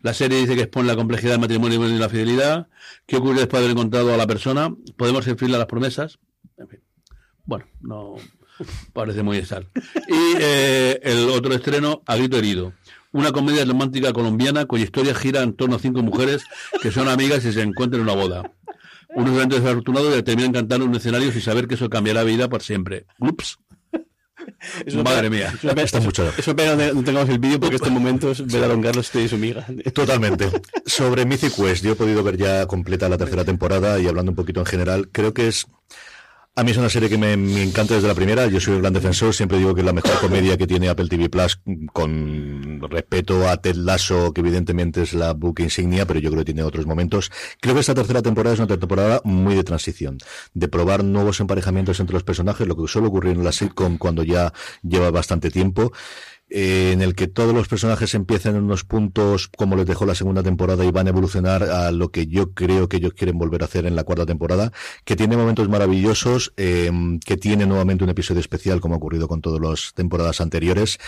[0.00, 2.68] La serie dice que expone la complejidad del matrimonio y la fidelidad.
[3.06, 4.72] ¿Qué ocurre después de haber encontrado a la persona?
[4.96, 6.18] ¿Podemos fieles a las promesas?
[6.58, 6.80] En fin.
[7.46, 8.16] Bueno, no
[8.92, 9.66] parece muy estar.
[9.74, 12.74] Y eh, el otro estreno, A Grito Herido.
[13.12, 16.42] Una comedia romántica colombiana cuya historia gira en torno a cinco mujeres
[16.82, 18.52] que son amigas y se encuentran en una boda
[19.14, 22.48] unos eventos desafortunados y terminan cantando un escenario sin saber que eso cambiará la vida
[22.48, 23.06] por siempre.
[23.18, 23.58] Ups.
[25.04, 26.30] Madre mía, está mucho.
[26.36, 29.66] Eso pena no tengamos el vídeo porque estos momentos a Don Carlos y su amiga.
[29.94, 30.50] Totalmente.
[30.86, 34.36] Sobre Mythic Quest, yo he podido ver ya completa la tercera temporada y hablando un
[34.36, 35.66] poquito en general, creo que es
[36.56, 38.46] a mí es una serie que me, encanta desde la primera.
[38.46, 39.34] Yo soy un gran defensor.
[39.34, 41.58] Siempre digo que es la mejor comedia que tiene Apple TV Plus,
[41.92, 46.46] con respeto a Ted Lasso, que evidentemente es la book insignia, pero yo creo que
[46.46, 47.32] tiene otros momentos.
[47.60, 50.18] Creo que esta tercera temporada es una temporada muy de transición,
[50.52, 54.22] de probar nuevos emparejamientos entre los personajes, lo que suele ocurrir en la sitcom cuando
[54.22, 54.52] ya
[54.82, 55.92] lleva bastante tiempo.
[56.50, 60.14] Eh, en el que todos los personajes empiezan en unos puntos como les dejó la
[60.14, 63.62] segunda temporada y van a evolucionar a lo que yo creo que ellos quieren volver
[63.62, 64.70] a hacer en la cuarta temporada,
[65.04, 66.90] que tiene momentos maravillosos, eh,
[67.24, 70.98] que tiene nuevamente un episodio especial como ha ocurrido con todas las temporadas anteriores,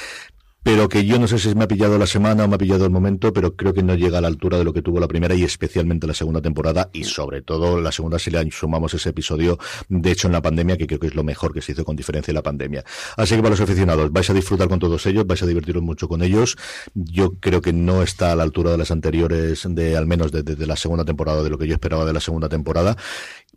[0.66, 2.84] pero que yo no sé si me ha pillado la semana o me ha pillado
[2.84, 5.06] el momento, pero creo que no llega a la altura de lo que tuvo la
[5.06, 9.10] primera y especialmente la segunda temporada y sobre todo la segunda si le sumamos ese
[9.10, 11.84] episodio de hecho en la pandemia que creo que es lo mejor que se hizo
[11.84, 12.84] con diferencia de la pandemia.
[13.16, 16.08] Así que para los aficionados vais a disfrutar con todos ellos, vais a divertiros mucho
[16.08, 16.56] con ellos.
[16.94, 20.56] Yo creo que no está a la altura de las anteriores de al menos desde
[20.56, 22.96] de la segunda temporada de lo que yo esperaba de la segunda temporada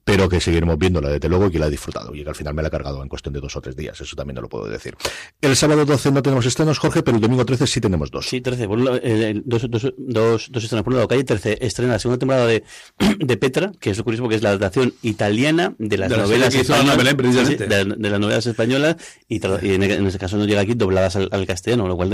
[0.03, 2.53] pero que seguiremos viéndola desde luego y que la he disfrutado y que al final
[2.53, 4.49] me la he cargado en cuestión de dos o tres días, eso también no lo
[4.49, 4.95] puedo decir.
[5.41, 8.27] El sábado 12 no tenemos estrenos, Jorge, pero el domingo 13 sí tenemos dos.
[8.27, 8.67] Sí, 13.
[9.03, 10.83] Eh, dos, dos, dos, dos, estrenos.
[10.83, 12.63] Por un lado, Calle 13 estrena la segunda temporada de,
[13.19, 17.57] de Petra, que es lo curioso porque es la adaptación italiana de las novelas españolas.
[17.57, 18.95] de, las novelas españolas
[19.27, 22.09] y, en, ese caso no llega aquí dobladas al, castellano, lo cual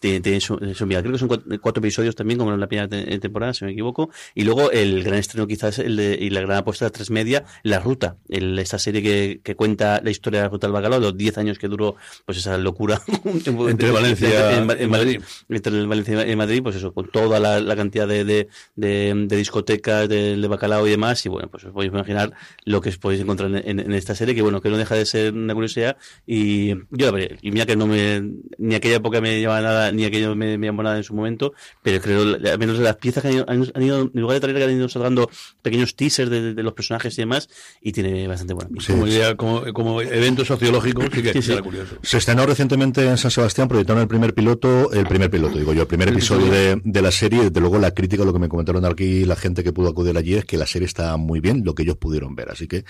[0.00, 3.72] tiene su, Creo que son cuatro, episodios también, como en la primera temporada, si me
[3.72, 4.10] equivoco.
[4.34, 7.80] Y luego el gran estreno quizás el de, y la gran apuesta tres media, La
[7.80, 11.16] Ruta, el, esta serie que, que, cuenta la historia de la Ruta del Bacalao, los
[11.16, 13.00] 10 años que duró pues esa locura
[13.34, 15.20] entre Valencia en, Madrid.
[15.48, 20.08] Entre Valencia y Madrid, pues eso, con toda la, la cantidad de, de, de, discotecas,
[20.08, 22.32] de, de, bacalao y demás, y bueno, pues os podéis imaginar
[22.64, 25.06] lo que os podéis encontrar en, en, esta serie, que bueno, que no deja de
[25.06, 28.22] ser una curiosidad, y yo la veré, y mira que no me,
[28.58, 31.52] ni aquella época me llamaba nada, ni aquello me, me llamó nada en su momento,
[31.82, 34.56] pero creo, al menos las piezas que han ido, han ido en lugar de traer
[34.56, 35.30] que han ido sacando
[35.62, 37.48] pequeños teasers de, de los personajes y demás,
[37.82, 39.36] y tiene bastante buena pinta.
[39.36, 41.96] como, como, evento sociológico, sí que sí, curioso.
[42.02, 45.82] Se estrenó recientemente en San Sebastián, proyectaron el primer piloto, el primer piloto, digo yo,
[45.82, 47.42] el primer episodio de, de, la serie.
[47.42, 50.34] Desde luego, la crítica, lo que me comentaron aquí la gente que pudo acudir allí,
[50.34, 52.50] es que la serie está muy bien, lo que ellos pudieron ver.
[52.50, 52.84] Así que,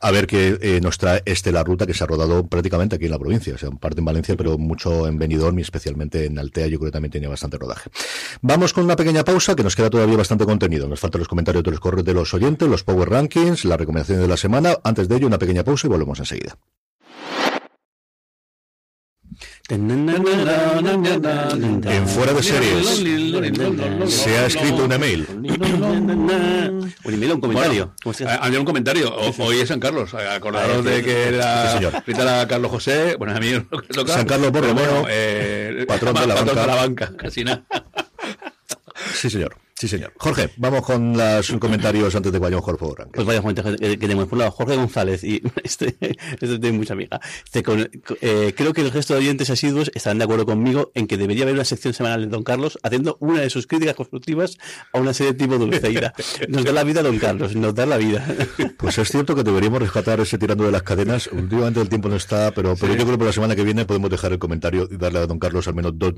[0.00, 3.06] a ver qué eh, nos trae este la ruta que se ha rodado prácticamente aquí
[3.06, 3.54] en la provincia.
[3.54, 6.90] O sea, parte en Valencia, pero mucho en Benidorm y especialmente en Altea, yo creo
[6.90, 7.90] que también tenía bastante rodaje.
[8.42, 10.88] Vamos con una pequeña pausa, que nos queda todavía bastante contenido.
[10.88, 14.20] Nos faltan los comentarios de los correos de los oyentes, los Power Rankings, la recomendación
[14.20, 14.76] de la semana.
[14.82, 16.56] Antes de ello, una pequeña pausa y volvemos enseguida.
[19.68, 19.88] En
[22.08, 23.04] fuera de series
[24.08, 25.28] se ha escrito un email.
[25.30, 27.94] Un email, un comentario.
[28.40, 29.14] había un comentario.
[29.38, 30.12] Hoy es San Carlos.
[30.14, 31.86] Acordaros de que era sí,
[32.48, 33.14] Carlos José.
[33.16, 33.52] Bueno, a mí
[34.06, 37.12] San Carlos Borromeo, eh, patrón, de la, patrón de la banca.
[37.16, 37.62] Casi nada.
[39.14, 39.56] Sí, señor.
[39.80, 40.12] Sí, señor.
[40.18, 44.26] Jorge, vamos con los comentarios antes de que vayamos Jorge Pues vaya comentarios que, tenemos.
[44.26, 47.18] Por un lado, Jorge González, y este, este tiene mucha amiga.
[48.20, 51.44] eh, creo que el resto de oyentes asiduos estarán de acuerdo conmigo en que debería
[51.44, 54.58] haber una sección semanal de Don Carlos haciendo una de sus críticas constructivas
[54.92, 56.12] a una serie tipo Dulceida.
[56.48, 58.26] Nos da la vida Don Carlos, nos da la vida.
[58.76, 61.28] Pues es cierto que deberíamos rescatar ese tirando de las cadenas.
[61.32, 63.84] Últimamente el tiempo no está, pero, pero yo creo que por la semana que viene
[63.84, 66.14] podemos dejar el comentario y darle a Don Carlos al menos dos,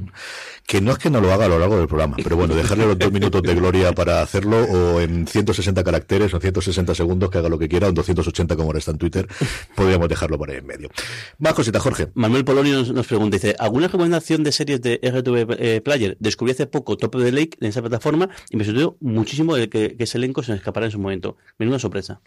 [0.67, 2.87] que no es que no lo haga a lo largo del programa, pero bueno, dejarle
[2.87, 7.39] los dos minutos de gloria para hacerlo, o en 160 caracteres, o 160 segundos, que
[7.39, 9.29] haga lo que quiera, o en 280 como ahora está en Twitter,
[9.75, 10.91] podríamos dejarlo por ahí en medio.
[11.39, 12.09] Más cosita, Jorge.
[12.15, 16.17] Manuel Polonio nos, pregunta, dice, ¿alguna recomendación de series de RTV eh, Player?
[16.21, 19.69] Descubrí hace poco Top of the Lake en esa plataforma y me sorprendió muchísimo de
[19.69, 21.37] que, ese elenco se me escapara en su momento.
[21.59, 22.21] Menuda sorpresa.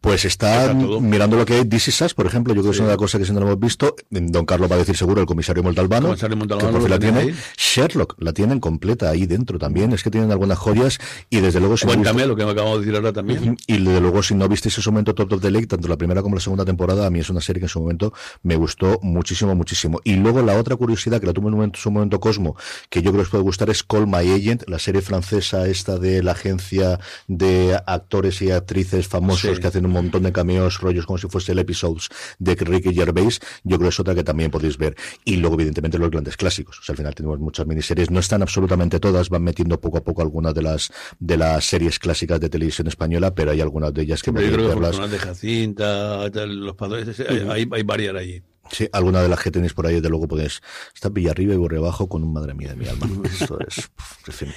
[0.00, 2.96] Pues está mirando lo que hay This Is por ejemplo, yo creo que es una
[2.96, 3.94] cosa que si no lo hemos visto.
[4.10, 6.08] Don Carlos va a decir seguro el comisario Montalbano.
[6.08, 7.32] comisario Montalbano la tiene.
[7.56, 9.92] Sherlock la tienen completa ahí dentro también.
[9.92, 10.98] Es que tienen algunas joyas
[11.30, 11.76] y desde luego.
[11.76, 13.56] Si Cuéntame lo que acabamos de decir ahora también.
[13.68, 15.96] Y desde luego, si no visteis en su momento Top of the Lake, tanto la
[15.96, 18.56] primera como la segunda temporada, a mí es una serie que en su momento me
[18.56, 20.00] gustó muchísimo, muchísimo.
[20.02, 22.56] Y luego la otra curiosidad que la tuve en su momento Cosmo,
[22.90, 25.96] que yo creo que os puede gustar, es Call My Agent, la serie francesa esta
[25.98, 26.98] de la agencia
[27.28, 31.52] de actores y actrices famosos que hacen un montón de cameos, rollos como si fuese
[31.52, 34.96] el episodes de Ricky Gervais, yo creo que es otra que también podéis ver.
[35.24, 36.78] Y luego, evidentemente, los grandes clásicos.
[36.80, 40.04] O sea, al final tenemos muchas miniseries, no están absolutamente todas, van metiendo poco a
[40.04, 44.02] poco algunas de las de las series clásicas de televisión española, pero hay algunas de
[44.02, 45.10] ellas que podéis verlas.
[45.10, 48.42] de Jacinta, los padres, hay, hay varias allí.
[48.70, 50.62] Sí, alguna de las que tenéis por ahí, de luego podéis
[50.94, 53.06] estar arriba y por abajo con un madre mía de mi alma.
[53.24, 53.90] Esto es,
[54.26, 54.48] en fin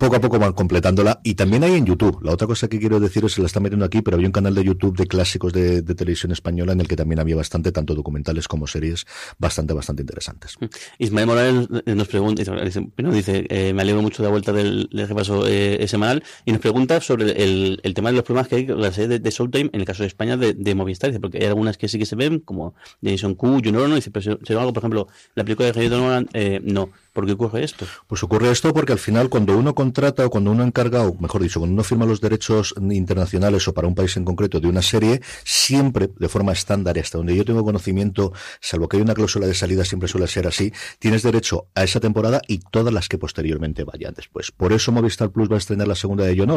[0.00, 1.20] poco a poco van completándola.
[1.22, 2.20] Y también hay en YouTube.
[2.22, 4.32] La otra cosa que quiero decir es que la está metiendo aquí, pero había un
[4.32, 7.94] canal de YouTube de clásicos de, televisión española en el que también había bastante, tanto
[7.94, 9.06] documentales como series,
[9.38, 10.56] bastante, bastante interesantes.
[10.58, 10.64] Mm.
[10.98, 15.46] Ismael Morales nos pregunta, dice, eh, me alegro mucho de la vuelta del, del repaso
[15.46, 18.80] eh, semanal, y nos pregunta sobre el, el, tema de los problemas que hay con
[18.80, 21.38] la serie de, de Showtime, en el caso de España, de, de Movistar, dice, porque
[21.38, 24.54] hay algunas que sí que se ven, como Jason Q, Junior, no, dice, pero si,
[24.54, 27.86] algo, por ejemplo, la película de Jason Nolan, eh, no ¿Por qué ocurre esto?
[28.06, 31.42] Pues ocurre esto porque al final cuando uno contrata o cuando uno encarga, o mejor
[31.42, 34.82] dicho, cuando uno firma los derechos internacionales o para un país en concreto de una
[34.82, 39.46] serie, siempre de forma estándar hasta donde yo tengo conocimiento, salvo que hay una cláusula
[39.46, 43.18] de salida, siempre suele ser así, tienes derecho a esa temporada y todas las que
[43.18, 44.52] posteriormente vayan después.
[44.52, 46.50] Por eso Movistar Plus va a estrenar la segunda de John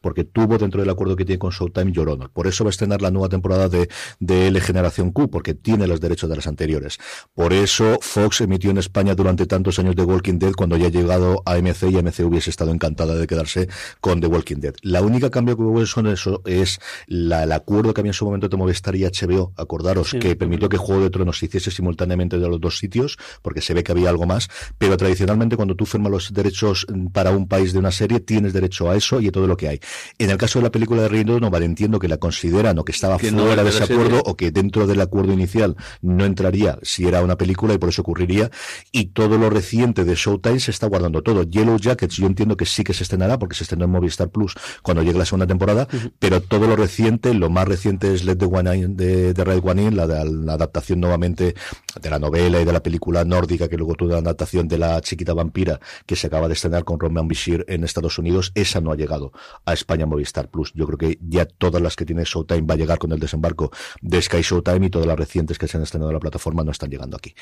[0.00, 2.30] porque tuvo dentro del acuerdo que tiene con Showtime John.
[2.32, 3.88] Por eso va a estrenar la nueva temporada de,
[4.18, 6.98] de L Generación Q, porque tiene los derechos de las anteriores.
[7.34, 10.90] Por eso Fox emitió en España durante tantos años The Walking Dead cuando ya ha
[10.90, 13.68] llegado a MC y MC hubiese estado encantada de quedarse
[14.00, 14.74] con The Walking Dead.
[14.82, 18.24] La única cambio que hubo en eso es la, el acuerdo que había en su
[18.24, 22.38] momento de Movistar y HBO, acordaros, que permitió que Juego de Tronos se hiciese simultáneamente
[22.38, 25.86] de los dos sitios, porque se ve que había algo más, pero tradicionalmente cuando tú
[25.86, 29.32] firmas los derechos para un país de una serie, tienes derecho a eso y a
[29.32, 29.80] todo lo que hay.
[30.18, 32.92] En el caso de la película de Reino Donovan, entiendo que la consideran o que
[32.92, 37.22] estaba fuera de ese acuerdo o que dentro del acuerdo inicial no entraría si era
[37.22, 38.50] una película y por eso ocurriría.
[38.92, 39.50] Y todo lo
[39.80, 41.42] reciente de Showtime se está guardando todo.
[41.42, 44.54] Yellow Jackets yo entiendo que sí que se estrenará porque se estrenó en Movistar Plus
[44.82, 48.44] cuando llegue la segunda temporada, pero todo lo reciente, lo más reciente es Let the
[48.44, 51.54] One In, de, de Red One In, la, la, adaptación nuevamente
[51.98, 55.00] de la novela y de la película nórdica que luego tuvo la adaptación de la
[55.00, 58.92] chiquita vampira que se acaba de estrenar con Roman Bishir en Estados Unidos, esa no
[58.92, 59.32] ha llegado
[59.64, 60.74] a España Movistar Plus.
[60.74, 63.70] Yo creo que ya todas las que tiene Showtime va a llegar con el desembarco
[64.02, 66.70] de Sky Showtime y todas las recientes que se han estrenado en la plataforma no
[66.70, 67.34] están llegando aquí.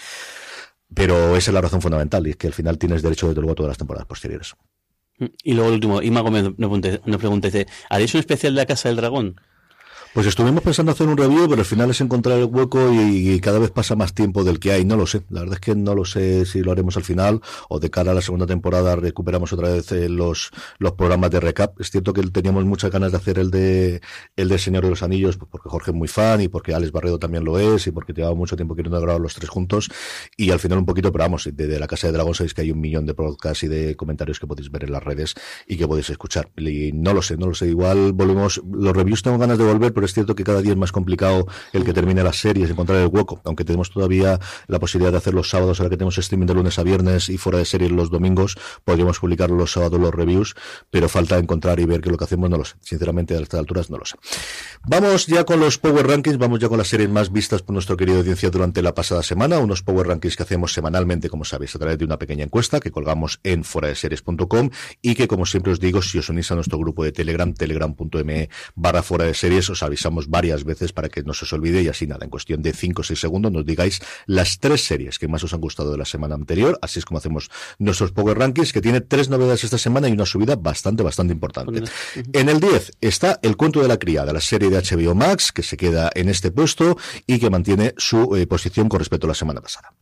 [0.95, 3.53] Pero esa es la razón fundamental, y es que al final tienes derecho desde luego
[3.53, 4.55] a todas las temporadas posteriores.
[5.43, 7.49] Y luego el último, Ima Gómez nos pregunta,
[7.91, 9.41] ¿haréis un especial de la Casa del Dragón?
[10.15, 13.59] Pues estuvimos pensando hacer un review, pero al final es encontrar el hueco y, cada
[13.59, 14.85] vez pasa más tiempo del que hay.
[14.85, 15.23] No lo sé.
[15.31, 18.11] La verdad es que no lo sé si lo haremos al final o de cara
[18.13, 21.81] a la segunda temporada recuperamos otra vez eh, los, los programas de recap.
[21.81, 24.01] Es cierto que teníamos muchas ganas de hacer el de
[24.35, 26.91] el de Señor de los Anillos, pues porque Jorge es muy fan y porque Alex
[26.91, 29.91] Barredo también lo es y porque llevaba mucho tiempo queriendo grabar los tres juntos.
[30.37, 32.71] Y al final un poquito, pero vamos, desde la Casa de Dragón sabéis que hay
[32.71, 35.35] un millón de podcasts y de comentarios que podéis ver en las redes
[35.67, 36.51] y que podéis escuchar.
[36.57, 37.69] No lo sé, no lo sé.
[37.69, 40.79] Igual volvemos, los reviews tengo ganas de volver, pero es cierto que cada día es
[40.79, 44.39] más complicado el que termine las series, encontrar el hueco, aunque tenemos todavía
[44.69, 47.37] la posibilidad de hacer los sábados, ahora que tenemos streaming de lunes a viernes y
[47.37, 50.55] fuera de series los domingos, podríamos publicar los sábados los reviews,
[50.89, 52.77] pero falta encontrar y ver que lo que hacemos no lo sé.
[52.81, 54.15] Sinceramente, a estas alturas no lo sé.
[54.87, 57.97] Vamos ya con los Power Rankings, vamos ya con las series más vistas por nuestro
[57.97, 61.81] querido audiencia durante la pasada semana, unos Power Rankings que hacemos semanalmente, como sabéis, a
[61.81, 64.71] través de una pequeña encuesta que colgamos en foradeseries.com
[65.03, 68.49] y que, como siempre os digo, si os unís a nuestro grupo de Telegram, telegram.me
[68.77, 71.89] barra fuera de series, os avisamos varias veces para que no se os olvide y
[71.89, 75.29] así nada, en cuestión de 5 o 6 segundos nos digáis las tres series que
[75.29, 78.73] más os han gustado de la semana anterior, así es como hacemos nuestros Power Rankings,
[78.73, 81.83] que tiene tres novedades esta semana y una subida bastante, bastante importante.
[82.33, 85.63] En el 10 está El cuento de la criada, la serie de HBO Max, que
[85.63, 89.35] se queda en este puesto y que mantiene su eh, posición con respecto a la
[89.35, 89.93] semana pasada.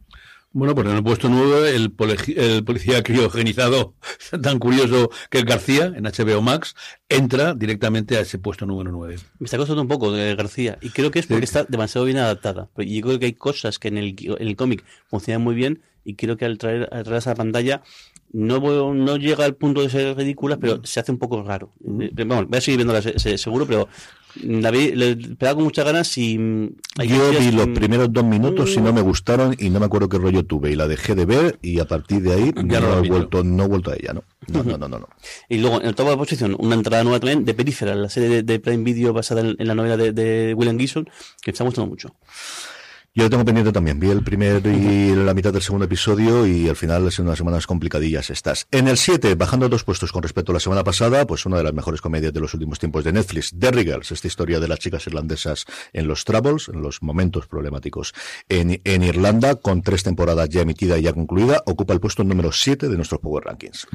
[0.56, 1.94] Bueno, pues en el puesto 9, el,
[2.34, 3.92] el policía criogenizado
[4.42, 6.74] tan curioso que es García, en HBO Max,
[7.10, 9.16] entra directamente a ese puesto número 9.
[9.38, 12.16] Me está costando un poco de García, y creo que es porque está demasiado bien
[12.16, 12.70] adaptada.
[12.78, 15.82] Y yo creo que hay cosas que en el, en el cómic funcionan muy bien,
[16.06, 17.82] y creo que al traer, al traer esa pantalla
[18.32, 21.74] no, no llega al punto de ser ridícula, pero se hace un poco raro.
[21.80, 23.88] Bueno, voy a seguir viéndola seguro, pero
[24.42, 26.38] la vi, le pegaba con muchas ganas y...
[26.38, 26.76] Mm,
[27.06, 30.18] Yo vi los primeros dos minutos y no me gustaron y no me acuerdo qué
[30.18, 30.70] rollo tuve.
[30.70, 33.64] Y la dejé de ver y a partir de ahí ya no, he vuelto, no
[33.64, 34.24] he vuelto a ella, ¿no?
[34.48, 35.08] No, no, no, no,
[35.48, 38.42] Y luego, en el top de posición, una entrada nueva también de Perífera, la serie
[38.42, 41.04] de, Prime Video basada en, la novela de, William Gibson,
[41.42, 42.14] que me está gustando mucho.
[43.16, 43.98] Yo lo tengo pendiente también.
[43.98, 47.66] Vi el primer y la mitad del segundo episodio y al final son unas semanas
[47.66, 48.68] complicadillas estas.
[48.70, 51.62] En el 7, bajando dos puestos con respecto a la semana pasada, pues una de
[51.62, 54.80] las mejores comedias de los últimos tiempos de Netflix, Derry Girls, esta historia de las
[54.80, 55.64] chicas irlandesas
[55.94, 58.12] en los troubles, en los momentos problemáticos
[58.50, 62.52] en, en Irlanda, con tres temporadas ya emitida y ya concluida, ocupa el puesto número
[62.52, 63.86] 7 de nuestros Power Rankings.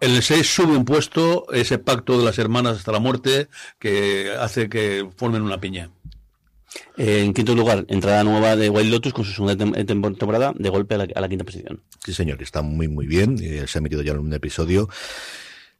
[0.00, 3.46] En el 6 sube un puesto ese pacto de las hermanas hasta la muerte
[3.78, 5.90] que hace que formen una piña.
[6.96, 11.20] En quinto lugar, entrada nueva de Wild Lotus con su segunda temporada de golpe a
[11.20, 11.82] la, quinta posición.
[12.04, 13.36] Sí, señor, está muy, muy bien.
[13.42, 14.88] Eh, se ha emitido ya en un episodio.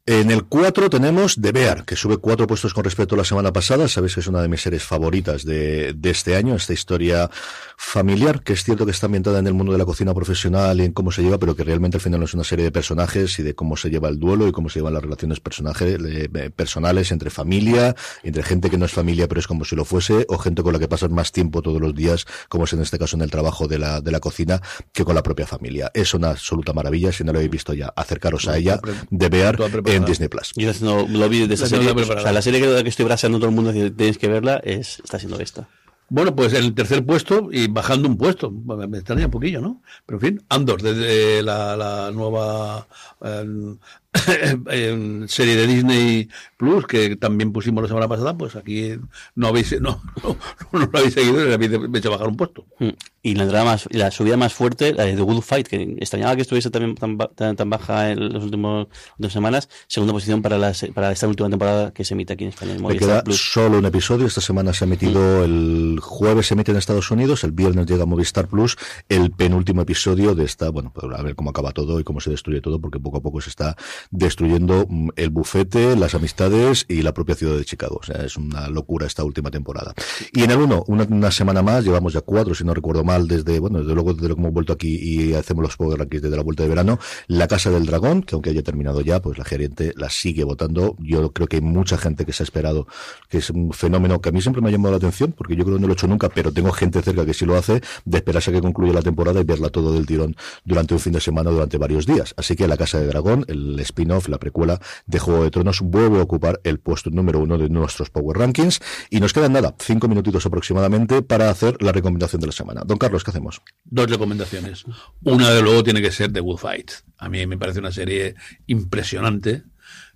[0.07, 3.55] En el 4 tenemos The Bear, que sube cuatro puestos con respecto a la semana
[3.55, 3.89] pasada.
[3.89, 7.31] Sabéis que es una de mis series favoritas de, de, este año, esta historia
[7.79, 10.85] familiar, que es cierto que está ambientada en el mundo de la cocina profesional y
[10.85, 13.39] en cómo se lleva, pero que realmente al final no es una serie de personajes
[13.39, 16.51] y de cómo se lleva el duelo y cómo se llevan las relaciones personajes, eh,
[16.55, 20.27] personales entre familia, entre gente que no es familia pero es como si lo fuese,
[20.29, 22.99] o gente con la que pasas más tiempo todos los días, como es en este
[22.99, 24.61] caso en el trabajo de la, de la cocina,
[24.93, 25.91] que con la propia familia.
[25.95, 28.79] Es una absoluta maravilla, si no lo habéis visto ya, acercaros a ella,
[29.17, 29.57] The Bear
[29.95, 30.53] en Disney Plus.
[30.57, 31.91] Yo no, lo vi de esa serie.
[31.91, 35.01] O sea, la serie que, que estoy braseando todo el mundo, tenéis que verla, es,
[35.01, 35.69] está siendo esta.
[36.11, 38.51] Bueno, pues el tercer puesto y bajando un puesto.
[38.51, 39.83] Me extraña un poquillo, ¿no?
[40.05, 42.87] Pero en fin, Andor, desde la, la nueva
[43.23, 43.81] eh, en
[45.29, 48.93] serie de Disney Plus que también pusimos la semana pasada, pues aquí
[49.35, 50.37] no habéis no, no,
[50.73, 52.65] no lo habéis seguido y habéis hecho bajar un puesto.
[52.79, 52.91] Mm.
[53.27, 56.37] Y la entrada más, la subida más fuerte, la de The Good Fight, que extrañaba
[56.37, 58.87] que estuviese también tan, tan, tan baja en las últimas
[59.17, 62.51] dos semanas, segunda posición para, la, para esta última temporada que se emite aquí en
[62.51, 62.75] España.
[62.75, 63.51] En Me queda Plus.
[63.53, 64.27] solo un episodio.
[64.27, 68.03] Esta semana se ha emitido el jueves, se emite en Estados Unidos, el viernes llega
[68.03, 68.77] a Movistar Plus,
[69.09, 72.29] el penúltimo episodio de esta, bueno, pues a ver cómo acaba todo y cómo se
[72.29, 73.75] destruye todo, porque poco a poco se está
[74.11, 77.99] destruyendo mm, el bufete, las amistades y la propia ciudad de Chicago.
[78.01, 79.95] O sea, es una locura esta última temporada.
[80.33, 83.59] Y en el 1, una, semana más, llevamos ya cuatro, si no recuerdo mal, desde,
[83.59, 86.37] bueno, desde luego desde lo que hemos vuelto aquí y hacemos los Power Rankings desde
[86.37, 89.45] la vuelta de verano, La Casa del Dragón, que aunque haya terminado ya, pues la
[89.45, 90.97] gerente la sigue votando.
[90.99, 92.87] Yo creo que hay mucha gente que se ha esperado,
[93.29, 95.65] que es un fenómeno que a mí siempre me ha llamado la atención, porque yo
[95.65, 97.81] creo que no lo he hecho nunca, pero tengo gente cerca que sí lo hace,
[98.05, 101.21] de esperarse que concluya la temporada y verla todo del tirón durante un fin de
[101.21, 102.35] semana, durante varios días.
[102.37, 106.19] Así que La Casa del Dragón, el spin-off, la precuela de Juego de Tronos, vuelve
[106.19, 108.81] a ocupar el puesto número uno de nuestros Power Rankings.
[109.09, 112.83] Y nos quedan nada, cinco minutitos aproximadamente para hacer la recomendación de la semana.
[112.85, 113.63] Don Carlos, ¿qué hacemos?
[113.85, 114.85] Dos recomendaciones.
[115.23, 116.91] Una de luego tiene que ser The Good Fight.
[117.19, 118.35] A mí me parece una serie
[118.67, 119.63] impresionante.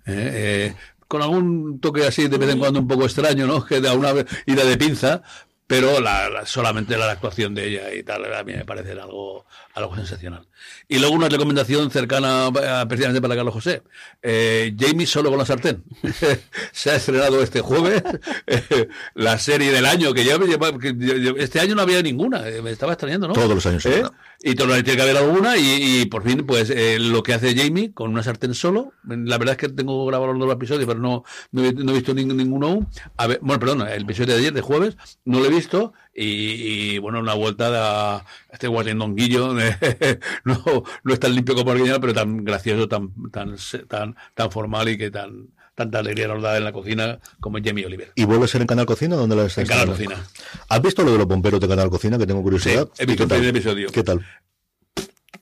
[0.05, 0.75] eh, eh,
[1.09, 3.65] con algún toque así de vez en cuando un poco extraño, ¿no?
[3.65, 4.11] Que da una
[4.45, 5.23] ida de pinza,
[5.69, 9.45] pero la, la- solamente la actuación de ella y tal, a mí me parece algo,
[9.75, 10.47] algo sensacional.
[10.87, 13.83] Y luego una recomendación cercana eh, precisamente para Carlos José.
[14.23, 15.83] Eh, Jamie solo con la sartén.
[16.71, 18.01] Se ha estrenado este jueves
[18.47, 20.39] eh, la serie del año, que ya
[20.79, 23.33] que yo- este año no había ninguna, eh, me estaba extrañando, ¿no?
[23.35, 24.03] Todos los años ¿Eh?
[24.41, 27.53] Y años tiene que haber alguna y, y por fin, pues eh, lo que hace
[27.55, 28.93] Jamie con una sartén solo.
[29.07, 31.95] La verdad es que tengo grabado los dos episodios, pero no, no, he, no he
[31.95, 32.87] visto ning- ninguno aún.
[33.17, 34.95] A ver, bueno, perdón, el episodio de ayer, de jueves,
[35.25, 35.58] no lo he visto.
[36.13, 39.53] Y, y, bueno, una vuelta a este guardiandonguillo,
[40.43, 43.55] no, no es tan limpio como original, pero tan gracioso, tan, tan,
[43.87, 47.85] tan, tan formal y que tan, tanta alegría nos da en la cocina como Jamie
[47.85, 48.11] Oliver.
[48.15, 49.15] ¿Y vuelve a ser en Canal Cocina?
[49.15, 49.87] ¿Dónde la estás En Canal?
[49.87, 50.15] Cocina.
[50.67, 52.17] ¿Has visto lo de los bomberos de Canal Cocina?
[52.17, 52.89] Que tengo curiosidad.
[52.93, 53.89] Sí, he visto ¿Y qué el primer episodio.
[53.89, 54.25] ¿Qué tal?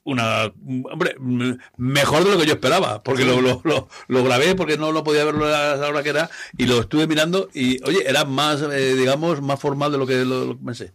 [0.08, 0.54] Una
[0.90, 1.18] hombre
[1.76, 3.62] mejor de lo que yo esperaba porque lo, lo,
[4.08, 7.08] lo, grabé porque no lo podía verlo a la hora que era y lo estuve
[7.08, 10.94] mirando y oye era más eh, digamos más formal de lo que lo, lo pensé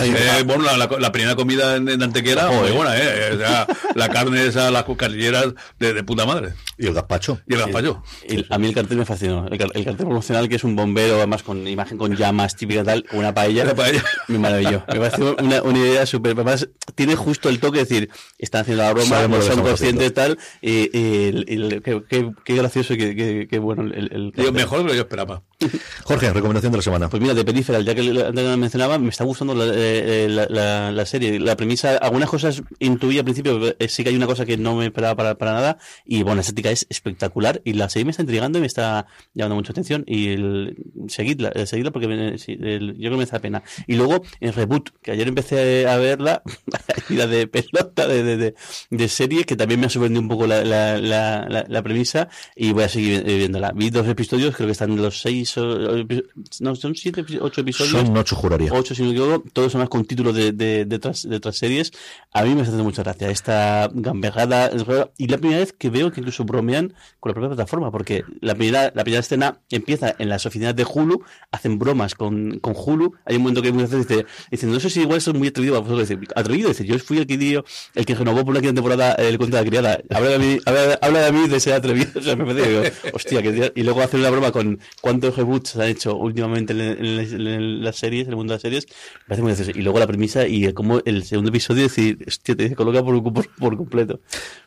[0.00, 3.32] Eh, bueno, la, la, la primera comida en, en Antequera, muy buena, ¿eh?
[3.34, 6.54] O sea, la carne esa, las cucarilleras de, de puta madre.
[6.78, 7.40] ¿Y el gazpacho?
[7.46, 8.02] Y el gazpacho.
[8.26, 9.46] Y a mí el cartel me fascinó.
[9.48, 13.04] El, el cartel promocional, que es un bombero, además con imagen con llamas típica tal,
[13.12, 13.64] una paella.
[13.64, 14.02] Una paella.
[14.28, 14.82] Me maravilló.
[14.88, 16.32] Me pareció una, una idea súper.
[16.32, 20.14] Además, tiene justo el toque de decir, están haciendo la broma, no son estamos conscientes
[20.14, 20.38] tal.
[20.62, 23.92] Y, y el- y el- qué, qué- qué gracioso y qué, qué- qué bueno el,
[24.12, 24.52] el Digo, cartel.
[24.54, 25.42] mejor de lo que yo esperaba.
[26.04, 27.08] Jorge, recomendación de la semana.
[27.08, 31.38] Pues mira, de Peripheral, ya que la- mencionaba, me está gustando la, eh, la, serie.
[31.40, 34.76] La premisa, algunas cosas intuí al principio, eh, sí que hay una cosa que no
[34.76, 35.78] me esperaba para, nada.
[36.04, 37.60] Y bueno, la estética es espectacular.
[37.64, 40.04] Y la serie me está intrigando y me está llamando mucha atención.
[40.06, 40.76] Y el,
[41.08, 43.62] seguidla, eh, seguidla porque me- el- yo creo que me hace pena.
[43.86, 46.42] Y luego, en Reboot, que ayer empecé a verla,
[47.08, 48.54] la de pelota de, de, de,
[48.90, 52.28] de serie, que también me ha sorprendido un poco la, premisa.
[52.56, 53.72] Y voy a seguir eh, viéndola.
[53.74, 56.24] Vi dos episodios, creo que están los seis, o, o epi-
[56.60, 57.92] no, son siete, ocho episodios.
[58.06, 58.72] Son ocho, juraría.
[58.72, 61.40] Ocho, si no me equivoco, todos son más con títulos de, de, de, otras, de
[61.52, 61.92] series.
[62.32, 64.66] A mí me haciendo mucha gracia esta gamberrada.
[64.68, 64.84] es.
[65.18, 68.54] Y la primera vez que veo que incluso bromean con la propia plataforma, porque la
[68.54, 73.14] primera, la primera escena empieza en las oficinas de Hulu, hacen bromas con, con Hulu.
[73.26, 75.76] Hay un momento que muchas veces dice, dicen, no sé si igual soy muy atrevido
[75.76, 76.08] a vosotros.
[76.08, 79.12] Dice, atrevido, dice, yo fui el que dio, el que renovó por una quinta temporada
[79.14, 80.00] el cuento de la criada.
[80.10, 82.10] Habla de mí, habla, habla de mí de ser atrevido.
[82.22, 82.82] O sea, me parece, digo,
[83.14, 86.80] hostia, que y luego hacen una broma con cuántos reboots se han hecho últimamente en,
[86.80, 88.86] en- en- en las series, en el mundo de las series.
[88.88, 89.78] Me parece muy gracioso.
[89.78, 93.48] Y luego la premisa y como el segundo episodio decir, hostia, te coloca por, por,
[93.56, 94.20] por completo.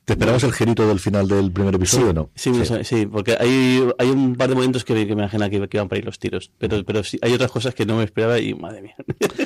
[0.06, 2.30] ¿Te esperabas el girito del final del primer episodio o no?
[2.36, 2.74] Sí, sí.
[2.84, 5.78] sí, porque hay, hay un par de momentos que, me- que me imagina que, que
[5.78, 6.52] van para ir los tiros.
[6.60, 8.96] Pero, pero sí, hay otras cosas que no me esperaba y madre mía.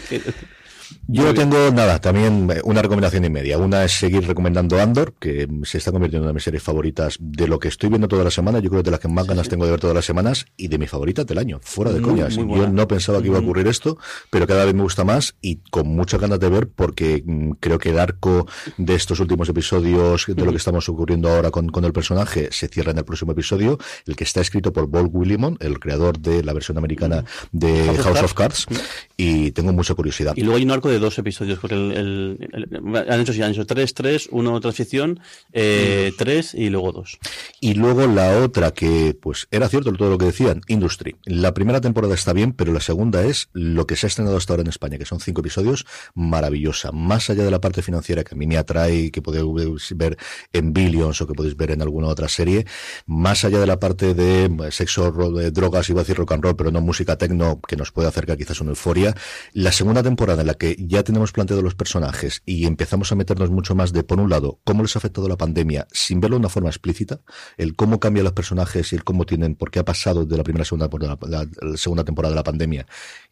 [1.07, 3.57] Yo tengo nada, también eh, una recomendación y media.
[3.57, 7.17] Una es seguir recomendando Andor, que se está convirtiendo en una de mis series favoritas
[7.19, 8.59] de lo que estoy viendo toda la semana.
[8.59, 10.67] Yo creo que de las que más ganas tengo de ver todas las semanas y
[10.67, 12.37] de mis favoritas del año, fuera de Muy, coñas.
[12.37, 13.97] muy Yo no pensaba que iba a ocurrir esto,
[14.29, 17.79] pero cada vez me gusta más y con muchas ganas de ver porque mm, creo
[17.79, 21.85] que el arco de estos últimos episodios, de lo que estamos ocurriendo ahora con, con
[21.85, 25.57] el personaje, se cierra en el próximo episodio, el que está escrito por Paul Willimon,
[25.59, 28.65] el creador de la versión americana de House of House of Cards.
[28.65, 28.83] Cards,
[29.17, 30.33] y tengo mucha curiosidad.
[30.35, 33.51] Y luego hay una de dos episodios, porque el, el- el- han hecho sí, han
[33.51, 35.19] hecho tres, tres, uno transición,
[35.51, 37.19] eh, tres y luego dos.
[37.59, 41.15] Y luego la otra que, pues, era cierto todo lo que decían, Industry.
[41.25, 44.53] La primera temporada está bien, pero la segunda es lo que se ha estrenado hasta
[44.53, 46.91] ahora en España, que son cinco episodios, maravillosa.
[46.91, 50.17] Más allá de la parte financiera que a mí me atrae que podéis ver
[50.53, 52.65] en Billions o que podéis ver en alguna otra serie,
[53.07, 55.11] más allá de la parte de eh, sexo,
[55.51, 58.37] drogas, iba a decir rock and roll, pero no música techno, que nos puede acercar
[58.37, 59.15] quizás a una euforia,
[59.53, 63.49] la segunda temporada en la que ya tenemos planteados los personajes y empezamos a meternos
[63.49, 66.41] mucho más de, por un lado, cómo les ha afectado la pandemia, sin verlo de
[66.41, 67.21] una forma explícita,
[67.57, 70.43] el cómo cambian los personajes y el cómo tienen, por qué ha pasado de la
[70.43, 70.89] primera a segunda,
[71.27, 72.85] la, la segunda temporada de la pandemia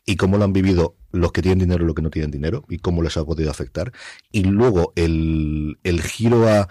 [0.06, 2.64] y cómo lo han vivido los que tienen dinero y los que no tienen dinero
[2.70, 3.92] y cómo les ha podido afectar.
[4.32, 6.68] Y luego el, el giro a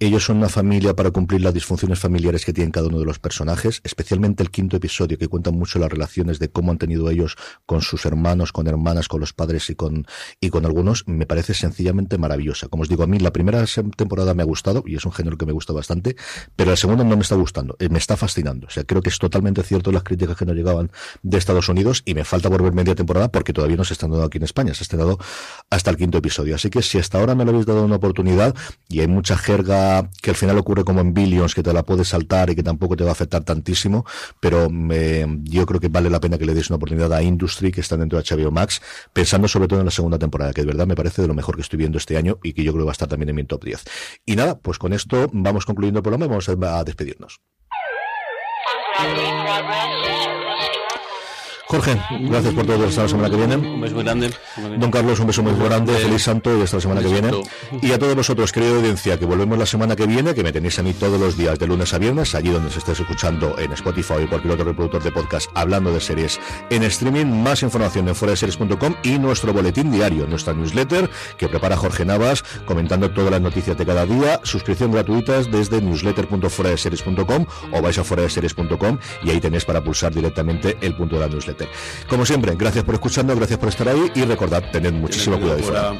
[0.00, 3.18] ellos son una familia para cumplir las disfunciones familiares que tienen cada uno de los
[3.18, 7.36] personajes, especialmente el quinto episodio que cuenta mucho las relaciones de cómo han tenido ellos
[7.66, 10.06] con sus hermanos, con hermanas, con los padres y con,
[10.40, 12.68] y con algunos, me parece sencillamente maravillosa.
[12.68, 13.64] Como os digo, a mí la primera
[13.96, 16.14] temporada me ha gustado y es un género que me gusta bastante,
[16.54, 18.68] pero la segunda no me está gustando, eh, me está fascinando.
[18.68, 20.92] O sea, creo que es totalmente cierto las críticas que nos llegaban
[21.24, 24.06] de Estados Unidos y me falta por ver media temporada porque todavía no se está
[24.06, 25.18] dando aquí en España, se ha estrenado
[25.70, 26.54] hasta el quinto episodio.
[26.54, 28.54] Así que si hasta ahora no le habéis dado una oportunidad
[28.88, 29.87] y hay mucha jerga
[30.22, 32.96] que al final ocurre como en Billions, que te la puedes saltar y que tampoco
[32.96, 34.04] te va a afectar tantísimo,
[34.40, 37.72] pero eh, yo creo que vale la pena que le deis una oportunidad a Industry,
[37.72, 38.80] que está dentro de HBO Max,
[39.12, 41.56] pensando sobre todo en la segunda temporada, que de verdad me parece de lo mejor
[41.56, 43.36] que estoy viendo este año y que yo creo que va a estar también en
[43.36, 43.84] mi top 10.
[44.26, 47.40] Y nada, pues con esto vamos concluyendo el programa y vamos a despedirnos.
[51.68, 52.86] Jorge, gracias por todo.
[52.86, 53.56] Hasta la semana que viene.
[53.56, 54.30] Un beso muy grande.
[54.78, 57.30] Don Carlos, un beso muy grande, feliz santo y hasta la semana que viene.
[57.82, 60.78] Y a todos vosotros, querida audiencia, que volvemos la semana que viene, que me tenéis
[60.78, 63.70] a mí todos los días de lunes a viernes, allí donde se estés escuchando en
[63.72, 66.40] Spotify o cualquier otro reproductor de podcast hablando de series
[66.70, 67.26] en streaming.
[67.26, 73.10] Más información en foradeseries.com y nuestro boletín diario, nuestra newsletter que prepara Jorge Navas, comentando
[73.10, 74.40] todas las noticias de cada día.
[74.42, 80.96] Suscripción gratuita desde newsletter.foradeseries.com o vais a foradeseries.com y ahí tenéis para pulsar directamente el
[80.96, 81.57] punto de la newsletter.
[82.08, 85.98] Como siempre, gracias por escucharnos, gracias por estar ahí y recordad, tened muchísimo cuidado.